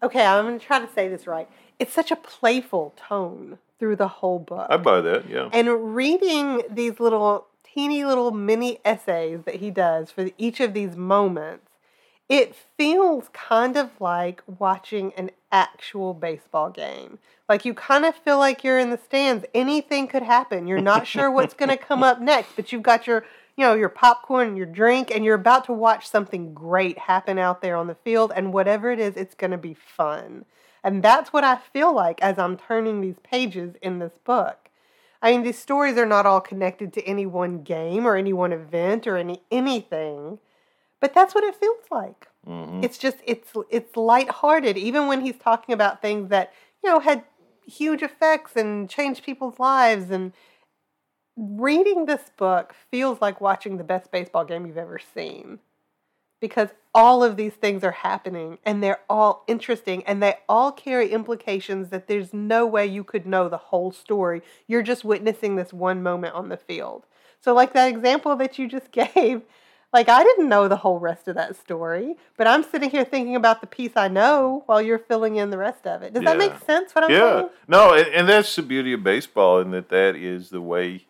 okay, 0.02 0.24
I'm 0.24 0.46
going 0.46 0.58
to 0.58 0.64
try 0.64 0.78
to 0.78 0.90
say 0.94 1.08
this 1.08 1.26
right. 1.26 1.46
It's 1.78 1.92
such 1.92 2.10
a 2.10 2.16
playful 2.16 2.94
tone 2.96 3.58
through 3.78 3.96
the 3.96 4.08
whole 4.08 4.38
book. 4.38 4.66
I 4.70 4.78
buy 4.78 5.02
that. 5.02 5.28
Yeah. 5.28 5.50
And 5.52 5.94
reading 5.94 6.62
these 6.70 6.98
little 6.98 7.46
teeny 7.62 8.04
little 8.04 8.30
mini 8.30 8.78
essays 8.84 9.40
that 9.44 9.56
he 9.56 9.70
does 9.70 10.10
for 10.10 10.30
each 10.38 10.60
of 10.60 10.72
these 10.72 10.96
moments, 10.96 11.67
it 12.28 12.54
feels 12.76 13.28
kind 13.32 13.76
of 13.76 13.90
like 14.00 14.42
watching 14.46 15.12
an 15.14 15.30
actual 15.50 16.12
baseball 16.14 16.70
game. 16.70 17.18
Like 17.48 17.64
you 17.64 17.72
kind 17.72 18.04
of 18.04 18.14
feel 18.14 18.38
like 18.38 18.62
you're 18.62 18.78
in 18.78 18.90
the 18.90 18.98
stands. 18.98 19.46
Anything 19.54 20.08
could 20.08 20.22
happen. 20.22 20.66
You're 20.66 20.80
not 20.80 21.06
sure 21.06 21.30
what's 21.30 21.54
going 21.54 21.68
to 21.76 21.76
come 21.76 22.02
up 22.02 22.20
next, 22.20 22.54
but 22.56 22.72
you've 22.72 22.82
got 22.82 23.06
your 23.06 23.24
you 23.58 23.64
know, 23.64 23.74
your 23.74 23.88
popcorn 23.88 24.46
and 24.46 24.56
your 24.56 24.66
drink, 24.66 25.10
and 25.12 25.24
you're 25.24 25.34
about 25.34 25.64
to 25.64 25.72
watch 25.72 26.08
something 26.08 26.54
great 26.54 26.96
happen 26.96 27.40
out 27.40 27.60
there 27.60 27.74
on 27.74 27.88
the 27.88 27.96
field, 27.96 28.30
and 28.36 28.52
whatever 28.52 28.92
it 28.92 29.00
is, 29.00 29.16
it's 29.16 29.34
going 29.34 29.50
to 29.50 29.58
be 29.58 29.74
fun. 29.74 30.44
And 30.84 31.02
that's 31.02 31.32
what 31.32 31.42
I 31.42 31.56
feel 31.56 31.92
like 31.92 32.22
as 32.22 32.38
I'm 32.38 32.56
turning 32.56 33.00
these 33.00 33.18
pages 33.24 33.74
in 33.82 33.98
this 33.98 34.12
book. 34.24 34.70
I 35.20 35.32
mean, 35.32 35.42
these 35.42 35.58
stories 35.58 35.96
are 35.96 36.06
not 36.06 36.24
all 36.24 36.40
connected 36.40 36.92
to 36.92 37.04
any 37.04 37.26
one 37.26 37.64
game 37.64 38.06
or 38.06 38.16
any 38.16 38.32
one 38.32 38.52
event 38.52 39.08
or 39.08 39.16
any 39.16 39.42
anything, 39.50 40.38
but 41.00 41.14
that's 41.14 41.34
what 41.34 41.44
it 41.44 41.54
feels 41.56 41.84
like. 41.90 42.28
Mhm. 42.46 42.82
It's 42.84 42.98
just 42.98 43.18
it's 43.26 43.52
it's 43.70 43.96
lighthearted, 43.96 44.76
even 44.76 45.06
when 45.06 45.20
he's 45.20 45.37
talking 45.37 45.72
about 45.72 46.00
things 46.02 46.28
that 46.30 46.52
you 46.82 46.90
know 46.90 47.00
had 47.00 47.24
huge 47.66 48.02
effects 48.02 48.56
and 48.56 48.88
changed 48.88 49.22
people's 49.24 49.58
lives. 49.58 50.11
And 50.11 50.32
reading 51.37 52.06
this 52.06 52.30
book 52.37 52.74
feels 52.90 53.20
like 53.20 53.40
watching 53.40 53.76
the 53.76 53.84
best 53.84 54.11
baseball 54.11 54.44
game 54.44 54.66
you've 54.66 54.76
ever 54.78 54.98
seen, 54.98 55.61
because 56.40 56.70
all 56.94 57.22
of 57.22 57.37
these 57.37 57.52
things 57.54 57.84
are 57.84 57.92
happening 57.92 58.58
and 58.64 58.82
they're 58.82 59.00
all 59.08 59.44
interesting 59.46 60.02
and 60.04 60.22
they 60.22 60.34
all 60.48 60.72
carry 60.72 61.11
implications 61.11 61.90
that 61.90 62.08
there's 62.08 62.32
no 62.34 62.66
way 62.66 62.87
you 62.87 63.04
could 63.04 63.26
know 63.26 63.48
the 63.48 63.56
whole 63.56 63.92
story. 63.92 64.42
You're 64.66 64.82
just 64.82 65.04
witnessing 65.04 65.56
this 65.56 65.72
one 65.72 66.02
moment 66.02 66.34
on 66.34 66.48
the 66.48 66.56
field. 66.56 67.06
So, 67.40 67.54
like 67.54 67.72
that 67.74 67.88
example 67.88 68.34
that 68.37 68.58
you 68.58 68.66
just 68.66 68.90
gave, 68.92 69.42
like 69.92 70.09
I 70.09 70.22
didn't 70.22 70.48
know 70.48 70.68
the 70.68 70.77
whole 70.77 70.98
rest 70.98 71.29
of 71.29 71.35
that 71.37 71.57
story, 71.57 72.16
but 72.37 72.46
I'm 72.46 72.62
sitting 72.62 72.90
here 72.90 73.05
thinking 73.05 73.37
about 73.37 73.61
the 73.61 73.66
piece 73.66 73.92
I 73.96 74.09
know 74.09 74.62
while 74.66 74.83
you're 74.83 74.98
filling 74.98 75.37
in 75.37 75.51
the 75.51 75.59
rest 75.59 75.87
of 75.87 76.03
it. 76.03 76.12
Does 76.12 76.24
that 76.24 76.37
make 76.37 76.59
sense? 76.64 76.94
What 76.94 77.05
I'm 77.05 77.11
Yeah, 77.11 77.35
saying? 77.37 77.48
no, 77.68 77.94
and, 77.94 78.07
and 78.09 78.29
that's 78.29 78.55
the 78.55 78.62
beauty 78.62 78.92
of 78.92 79.03
baseball, 79.03 79.61
in 79.61 79.70
that 79.70 79.88
that 79.88 80.14
is 80.14 80.51
the 80.51 80.61
way 80.61 81.07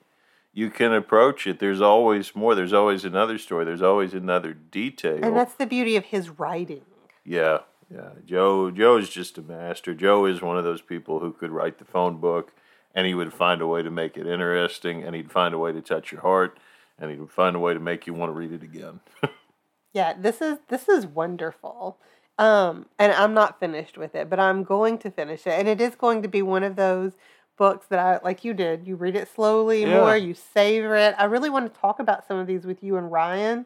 you 0.52 0.70
can 0.70 0.92
approach 0.92 1.46
it. 1.46 1.58
There's 1.58 1.80
always 1.80 2.34
more. 2.34 2.54
There's 2.54 2.72
always 2.72 3.04
another 3.04 3.38
story. 3.38 3.64
There's 3.64 3.82
always 3.82 4.14
another 4.14 4.52
detail. 4.54 5.24
And 5.24 5.36
that's 5.36 5.54
the 5.54 5.66
beauty 5.66 5.96
of 5.96 6.06
his 6.06 6.30
writing. 6.30 6.82
Yeah, 7.24 7.58
yeah. 7.92 8.10
Joe 8.24 8.70
Joe 8.70 8.96
is 8.96 9.08
just 9.08 9.38
a 9.38 9.42
master. 9.42 9.94
Joe 9.94 10.24
is 10.24 10.40
one 10.40 10.56
of 10.56 10.64
those 10.64 10.82
people 10.82 11.20
who 11.20 11.32
could 11.32 11.50
write 11.50 11.78
the 11.78 11.84
phone 11.84 12.18
book 12.18 12.52
and 12.94 13.06
he 13.06 13.14
would 13.14 13.32
find 13.32 13.60
a 13.60 13.66
way 13.66 13.82
to 13.82 13.90
make 13.90 14.16
it 14.16 14.26
interesting 14.26 15.04
and 15.04 15.14
he'd 15.14 15.30
find 15.30 15.54
a 15.54 15.58
way 15.58 15.72
to 15.72 15.80
touch 15.82 16.10
your 16.10 16.22
heart 16.22 16.58
and 16.98 17.10
he 17.10 17.16
would 17.16 17.30
find 17.30 17.54
a 17.56 17.58
way 17.58 17.74
to 17.74 17.80
make 17.80 18.06
you 18.06 18.14
want 18.14 18.30
to 18.30 18.38
read 18.38 18.52
it 18.52 18.62
again. 18.62 19.00
Yeah, 19.94 20.12
this 20.16 20.42
is 20.42 20.58
this 20.68 20.86
is 20.88 21.06
wonderful. 21.06 21.98
Um, 22.36 22.86
and 22.98 23.10
I'm 23.10 23.32
not 23.32 23.58
finished 23.58 23.96
with 23.96 24.14
it, 24.14 24.28
but 24.28 24.38
I'm 24.38 24.62
going 24.62 24.98
to 24.98 25.10
finish 25.10 25.46
it. 25.46 25.54
And 25.58 25.66
it 25.66 25.80
is 25.80 25.94
going 25.96 26.22
to 26.22 26.28
be 26.28 26.42
one 26.42 26.62
of 26.62 26.76
those 26.76 27.12
books 27.56 27.86
that 27.88 27.98
I 27.98 28.20
like 28.22 28.44
you 28.44 28.52
did. 28.52 28.86
You 28.86 28.96
read 28.96 29.16
it 29.16 29.28
slowly 29.34 29.80
Yeah. 29.82 29.94
more, 30.00 30.16
you 30.16 30.34
savor 30.34 30.94
it. 30.94 31.14
I 31.18 31.24
really 31.24 31.48
want 31.50 31.72
to 31.72 31.80
talk 31.80 31.98
about 32.00 32.28
some 32.28 32.38
of 32.38 32.46
these 32.46 32.64
with 32.66 32.82
you 32.82 32.96
and 32.96 33.10
Ryan. 33.10 33.64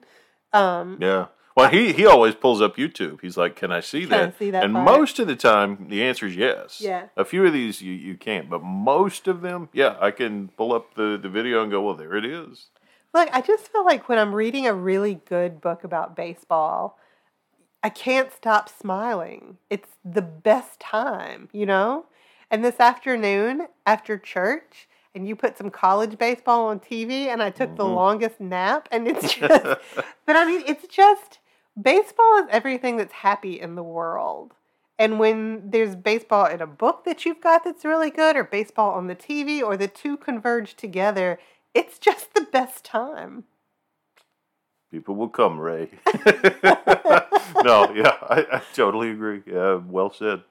Um, 0.52 0.96
yeah. 1.00 1.26
Well, 1.56 1.68
he, 1.68 1.92
he 1.92 2.06
always 2.06 2.34
pulls 2.36 2.62
up 2.62 2.76
YouTube. 2.76 3.20
He's 3.20 3.36
like, 3.36 3.56
"Can 3.56 3.72
I 3.72 3.80
see 3.80 4.04
Can 4.06 4.14
I 4.14 4.26
that?" 4.26 4.38
see 4.38 4.50
that 4.52 4.64
and 4.64 4.72
part? 4.74 4.86
most 4.86 5.18
of 5.18 5.26
the 5.26 5.36
time, 5.36 5.88
the 5.90 6.02
answer 6.04 6.26
is 6.26 6.36
yes. 6.36 6.80
Yeah. 6.80 7.08
A 7.16 7.24
few 7.26 7.44
of 7.44 7.52
these 7.52 7.82
you, 7.82 7.92
you 7.92 8.14
can't, 8.16 8.48
but 8.48 8.62
most 8.62 9.26
of 9.28 9.42
them, 9.42 9.68
yeah, 9.72 9.96
I 10.00 10.12
can 10.12 10.48
pull 10.56 10.72
up 10.72 10.94
the, 10.94 11.18
the 11.20 11.28
video 11.28 11.62
and 11.62 11.70
go, 11.70 11.82
"Well, 11.82 11.94
there 11.94 12.14
it 12.14 12.24
is." 12.24 12.68
Look, 13.14 13.28
I 13.32 13.40
just 13.40 13.70
feel 13.70 13.84
like 13.84 14.08
when 14.08 14.18
I'm 14.18 14.34
reading 14.34 14.66
a 14.66 14.72
really 14.74 15.14
good 15.28 15.60
book 15.60 15.84
about 15.84 16.16
baseball, 16.16 16.98
I 17.82 17.90
can't 17.90 18.32
stop 18.32 18.68
smiling. 18.68 19.58
It's 19.70 19.90
the 20.04 20.22
best 20.22 20.80
time, 20.80 21.48
you 21.52 21.66
know? 21.66 22.06
And 22.50 22.64
this 22.64 22.80
afternoon 22.80 23.68
after 23.86 24.18
church, 24.18 24.88
and 25.14 25.26
you 25.28 25.36
put 25.36 25.58
some 25.58 25.70
college 25.70 26.18
baseball 26.18 26.68
on 26.68 26.80
TV, 26.80 27.28
and 27.28 27.42
I 27.42 27.50
took 27.50 27.76
the 27.76 27.84
Mhm. 27.84 27.94
longest 27.94 28.40
nap, 28.40 28.88
and 28.92 29.06
it's 29.08 29.34
just, 29.34 29.64
but 30.26 30.36
I 30.36 30.44
mean, 30.46 30.62
it's 30.66 30.86
just, 30.86 31.38
baseball 31.80 32.38
is 32.38 32.46
everything 32.50 32.96
that's 32.96 33.12
happy 33.12 33.60
in 33.60 33.74
the 33.74 33.82
world. 33.82 34.54
And 34.98 35.18
when 35.18 35.70
there's 35.70 35.96
baseball 35.96 36.46
in 36.46 36.60
a 36.60 36.66
book 36.66 37.04
that 37.04 37.24
you've 37.26 37.40
got 37.40 37.64
that's 37.64 37.84
really 37.84 38.10
good, 38.10 38.36
or 38.36 38.44
baseball 38.44 38.92
on 38.92 39.06
the 39.08 39.14
TV, 39.14 39.62
or 39.62 39.76
the 39.76 39.88
two 39.88 40.16
converge 40.16 40.76
together, 40.76 41.38
it's 41.74 41.98
just 41.98 42.34
the 42.34 42.46
best 42.52 42.84
time. 42.84 43.44
People 44.90 45.14
will 45.14 45.28
come, 45.28 45.58
Ray. 45.58 45.88
no, 47.64 47.92
yeah, 47.94 48.16
I, 48.28 48.46
I 48.52 48.62
totally 48.74 49.10
agree. 49.10 49.42
Yeah, 49.46 49.76
well 49.86 50.12
said. 50.12 50.42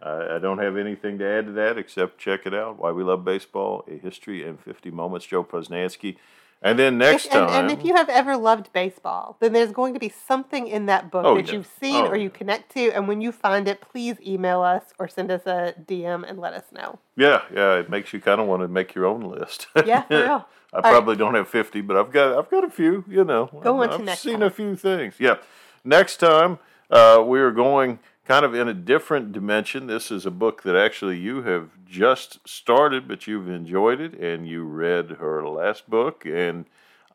I, 0.00 0.36
I 0.36 0.38
don't 0.38 0.58
have 0.58 0.76
anything 0.76 1.18
to 1.18 1.26
add 1.26 1.46
to 1.46 1.52
that 1.52 1.78
except 1.78 2.18
check 2.18 2.46
it 2.46 2.54
out. 2.54 2.78
Why 2.78 2.90
We 2.92 3.02
Love 3.02 3.24
Baseball, 3.24 3.84
A 3.88 3.96
History 3.98 4.44
in 4.44 4.56
50 4.56 4.90
Moments, 4.90 5.26
Joe 5.26 5.44
Posnanski. 5.44 6.16
And 6.60 6.76
then 6.78 6.98
next 6.98 7.26
If- 7.26 7.34
and, 7.34 7.48
time. 7.48 7.64
and 7.70 7.78
if 7.78 7.84
you 7.84 7.94
have 7.94 8.08
ever 8.08 8.36
loved 8.36 8.72
baseball, 8.72 9.36
then 9.40 9.52
there's 9.52 9.70
going 9.70 9.94
to 9.94 10.00
be 10.00 10.08
something 10.08 10.66
in 10.66 10.86
that 10.86 11.08
book 11.10 11.24
Oh, 11.24 11.36
that 11.36 11.46
yeah. 11.46 11.52
you've 11.54 11.68
seen 11.80 12.04
Oh, 12.06 12.08
or 12.08 12.16
you 12.16 12.30
connect 12.30 12.72
to. 12.72 12.90
And 12.90 13.06
when 13.06 13.20
you 13.20 13.30
find 13.30 13.68
it, 13.68 13.80
please 13.80 14.16
email 14.26 14.62
us 14.62 14.82
or 14.98 15.06
send 15.06 15.30
us 15.30 15.46
a 15.46 15.74
DM 15.86 16.28
and 16.28 16.38
let 16.40 16.54
us 16.54 16.64
know. 16.72 16.98
yeah, 17.16 17.42
yeah, 17.54 17.74
it 17.78 17.88
makes 17.88 18.12
you 18.12 18.20
kind 18.20 18.40
of 18.40 18.46
want 18.48 18.62
to 18.62 18.68
make 18.68 18.94
your 18.94 19.06
own 19.06 19.20
list. 19.20 19.68
Yeah, 19.86 20.02
for 20.02 20.16
real. 20.22 20.48
I 20.72 20.76
right. 20.80 20.90
probably 20.90 21.16
don't 21.16 21.34
have 21.34 21.48
50, 21.48 21.80
but 21.82 21.96
I've 21.96 22.10
got 22.12 22.36
I've 22.36 22.50
got 22.50 22.64
a 22.64 22.68
few, 22.70 23.04
you 23.08 23.24
know. 23.24 23.46
Go 23.62 23.82
on 23.82 23.90
I've 23.90 23.98
to 23.98 24.02
next 24.04 24.20
seen 24.20 24.34
time. 24.40 24.42
a 24.42 24.50
few 24.50 24.76
things. 24.76 25.14
Yeah. 25.18 25.36
Next 25.84 26.16
time, 26.18 26.58
uh, 26.90 27.22
we 27.26 27.38
are 27.40 27.50
going 27.52 28.00
kind 28.28 28.44
of 28.44 28.54
in 28.54 28.68
a 28.68 28.74
different 28.74 29.32
dimension. 29.32 29.86
This 29.86 30.10
is 30.10 30.26
a 30.26 30.30
book 30.30 30.62
that 30.62 30.76
actually 30.76 31.16
you 31.18 31.42
have 31.42 31.70
just 31.86 32.46
started, 32.46 33.08
but 33.08 33.26
you've 33.26 33.48
enjoyed 33.48 34.00
it, 34.00 34.12
and 34.14 34.46
you 34.46 34.64
read 34.64 35.12
her 35.18 35.48
last 35.48 35.88
book, 35.88 36.24
and 36.26 36.66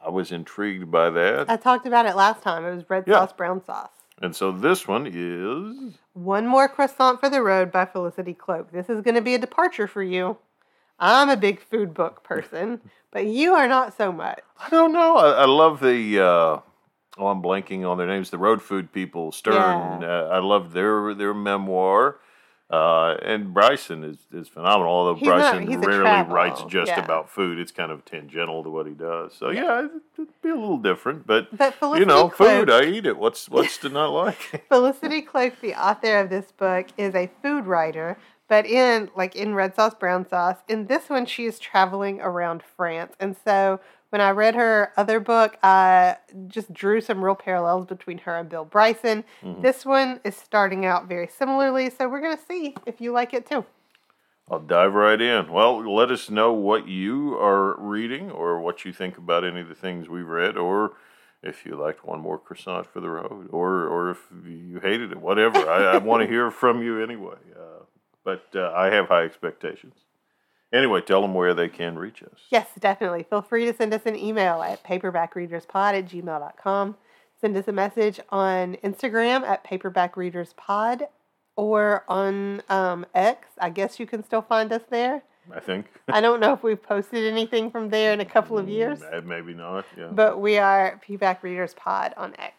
I 0.04 0.10
was 0.10 0.32
intrigued 0.32 0.90
by 0.92 1.12
that. 1.12 1.50
I 1.50 1.56
talked 1.56 1.86
about 1.86 2.08
it 2.08 2.16
last 2.16 2.42
time. 2.42 2.66
It 2.66 2.74
was 2.76 2.90
red 2.90 3.04
Yeah. 3.06 3.20
sauce, 3.20 3.32
brown 3.34 3.64
sauce. 3.64 3.92
And 4.22 4.36
so 4.36 4.52
this 4.52 4.88
one 4.88 5.08
is 5.08 5.98
One 6.14 6.48
more 6.48 6.68
croissant 6.68 7.20
for 7.20 7.30
the 7.30 7.42
road 7.42 7.72
by 7.72 7.86
Felicity 7.86 8.34
Cloake. 8.34 8.72
This 8.72 8.90
is 8.90 9.02
going 9.02 9.16
to 9.16 9.22
be 9.22 9.36
a 9.36 9.40
departure 9.40 9.88
for 9.88 10.04
you. 10.04 10.38
I'm 11.00 11.30
a 11.30 11.38
big 11.38 11.60
food 11.62 11.94
book 11.94 12.24
person, 12.24 12.82
but 13.12 13.26
you 13.26 13.54
are 13.54 13.68
not 13.68 13.96
so 13.96 14.12
much. 14.12 14.40
I 14.60 14.70
don't 14.70 14.94
know. 14.94 15.18
I, 15.18 15.44
I 15.44 15.46
love 15.46 15.80
the. 15.80 16.20
Uh, 16.20 16.60
oh, 17.18 17.28
I'm 17.28 17.42
blanking 17.42 17.88
on 17.90 17.98
their 17.98 18.08
names. 18.08 18.30
The 18.30 18.38
road 18.38 18.62
food 18.62 18.92
people, 18.92 19.32
Stern. 19.32 20.02
Yeah. 20.02 20.08
Uh, 20.08 20.30
I 20.32 20.40
love 20.40 20.74
their 20.74 21.14
their 21.14 21.34
memoir. 21.34 22.18
Uh, 22.70 23.18
and 23.22 23.54
Bryson 23.54 24.04
is, 24.04 24.18
is 24.32 24.48
phenomenal. 24.48 24.92
Although 24.92 25.16
He's 25.16 25.28
Bryson 25.28 25.72
a 25.72 25.78
rarely 25.78 26.32
writes 26.32 26.64
just 26.64 26.90
yeah. 26.90 27.04
about 27.04 27.30
food, 27.30 27.60
it's 27.60 27.72
kind 27.72 27.92
of 27.92 28.04
tangential 28.04 28.64
to 28.64 28.70
what 28.72 28.88
he 28.88 28.94
does. 28.94 29.34
So 29.36 29.52
yeah, 29.52 29.80
it'd, 29.80 29.92
it'd 30.18 30.42
be 30.42 30.50
a 30.50 30.56
little 30.56 30.80
different. 30.80 31.28
But 31.28 31.56
But 31.56 31.76
Felicity 31.76 32.00
you 32.00 32.06
know, 32.08 32.30
food, 32.30 32.72
I 32.72 32.86
eat 32.86 33.06
it. 33.06 33.18
What's 33.18 33.48
what's 33.48 33.78
to 33.80 33.90
not 33.90 34.08
like? 34.08 34.66
Felicity 34.70 35.22
Cloake, 35.22 35.62
the 35.62 35.76
author 35.76 36.18
of 36.20 36.32
this 36.32 36.52
book, 36.52 36.88
is 36.98 37.14
a 37.14 37.30
food 37.44 37.68
writer, 37.68 38.18
but 38.48 38.66
in 38.66 39.12
like 39.16 39.36
in 39.36 39.54
red 39.54 39.76
sauce, 39.76 39.94
brown 39.94 40.28
sauce. 40.28 40.58
In 40.68 40.88
this 40.88 41.10
one, 41.10 41.28
she 41.28 41.46
is 41.46 41.60
traveling 41.60 42.22
around 42.22 42.64
France, 42.76 43.14
and 43.20 43.36
so 43.46 43.82
when 44.14 44.22
I 44.22 44.30
read 44.30 44.54
her 44.54 44.94
other 44.96 45.20
book, 45.20 45.58
I 45.64 46.18
just 46.48 46.72
drew 46.72 47.02
some 47.02 47.26
real 47.26 47.34
parallels 47.34 47.88
between 47.88 48.20
her 48.20 48.38
and 48.38 48.48
Bill 48.48 48.64
Bryson. 48.64 49.24
Mhm. 49.42 49.64
This 49.64 49.88
one 49.88 50.20
is 50.24 50.36
starting 50.36 50.86
out 50.86 51.08
very 51.08 51.26
similarly, 51.26 51.90
so 51.90 52.08
we're 52.08 52.22
gonna 52.22 52.38
see 52.38 52.76
if 52.86 53.02
you 53.02 53.12
like 53.12 53.34
it 53.34 53.48
too. 53.48 53.66
I'll 54.52 54.60
dive 54.60 54.94
right 54.94 55.20
in. 55.20 55.52
Well, 55.52 55.80
let 55.92 56.12
us 56.12 56.30
know 56.30 56.54
what 56.54 56.88
you 56.88 57.36
are 57.40 57.76
reading 57.80 58.30
or 58.30 58.60
what 58.60 58.86
you 58.86 58.94
think 58.94 59.18
about 59.18 59.44
any 59.44 59.62
of 59.62 59.68
the 59.70 59.74
things 59.74 60.08
we've 60.08 60.30
read, 60.30 60.58
or 60.58 60.92
if 61.42 61.66
you 61.66 61.76
liked 61.76 62.06
one 62.06 62.20
more 62.20 62.38
croissant 62.38 62.86
for 62.86 63.00
the 63.00 63.10
road, 63.10 63.48
or 63.50 63.88
or 63.88 64.12
if 64.12 64.30
you 64.46 64.80
hated 64.80 65.12
it, 65.12 65.22
whatever. 65.22 65.58
I, 65.68 65.96
I 65.96 65.98
want 65.98 66.22
to 66.22 66.28
hear 66.30 66.52
from 66.52 66.84
you 66.84 67.02
anyway. 67.02 67.40
Uh, 67.56 67.86
but 68.24 68.46
uh, 68.54 68.72
I 68.76 68.92
have 68.92 69.08
high 69.08 69.24
expectations. 69.24 69.96
Anyway, 70.74 71.00
tell 71.02 71.22
them 71.22 71.34
where 71.36 71.54
they 71.54 71.70
can 71.70 71.98
reach 71.98 72.24
us. 72.24 72.40
Yes, 72.50 72.68
definitely. 72.80 73.24
Feel 73.30 73.44
free 73.44 73.66
to 73.66 73.74
send 73.76 73.94
us 73.94 74.02
an 74.06 74.16
email 74.16 74.62
at 74.64 74.84
paperbackreaderspod 74.84 75.94
at 75.94 76.06
gmail.com. 76.10 76.96
Send 77.40 77.56
us 77.58 77.68
a 77.68 77.72
message 77.72 78.20
on 78.30 78.76
Instagram 78.84 79.44
at 79.44 79.64
paperbackreaderspod 79.64 81.04
or 81.56 82.04
on 82.08 82.64
um, 82.70 83.06
X. 83.14 83.48
I 83.62 83.70
guess 83.70 84.00
you 84.00 84.08
can 84.08 84.24
still 84.24 84.42
find 84.42 84.72
us 84.74 84.82
there. 84.90 85.22
I 85.54 85.60
think. 85.60 85.88
I 86.08 86.22
don't 86.22 86.40
know 86.40 86.54
if 86.54 86.64
we've 86.64 86.82
posted 86.82 87.26
anything 87.32 87.70
from 87.70 87.90
there 87.90 88.14
in 88.14 88.22
a 88.22 88.26
couple 88.26 88.58
of 88.58 88.70
years, 88.70 89.02
Uh, 89.04 89.22
Maybe 89.26 89.54
not. 89.54 89.86
Yeah. 89.98 90.08
but 90.12 90.40
we 90.40 90.58
are 90.58 91.00
Paperback 91.06 91.44
Readers 91.44 91.74
Pod 91.74 92.14
on 92.18 92.34
X. 92.40 92.56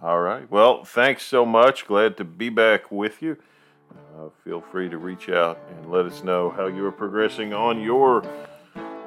All 0.00 0.20
right. 0.20 0.48
Well, 0.50 0.84
thanks 0.84 1.24
so 1.24 1.44
much. 1.44 1.86
Glad 1.86 2.16
to 2.18 2.24
be 2.24 2.48
back 2.48 2.90
with 2.90 3.20
you. 3.20 3.36
Uh, 4.16 4.28
feel 4.44 4.60
free 4.60 4.88
to 4.88 4.98
reach 4.98 5.28
out 5.28 5.58
and 5.70 5.90
let 5.90 6.06
us 6.06 6.22
know 6.22 6.50
how 6.50 6.66
you 6.66 6.84
are 6.84 6.92
progressing 6.92 7.52
on 7.54 7.80
your 7.80 8.22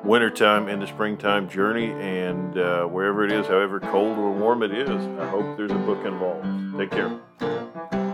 wintertime 0.03 0.67
and 0.67 0.81
the 0.81 0.87
springtime 0.87 1.49
journey. 1.49 1.91
And 1.91 2.57
uh, 2.57 2.85
wherever 2.85 3.25
it 3.25 3.31
is, 3.31 3.47
however 3.47 3.79
cold 3.79 4.17
or 4.17 4.31
warm 4.31 4.63
it 4.63 4.73
is, 4.73 4.89
I 4.89 5.29
hope 5.29 5.57
there's 5.57 5.71
a 5.71 5.75
book 5.75 6.05
involved. 6.05 6.77
Take 6.77 6.91
care. 6.91 8.12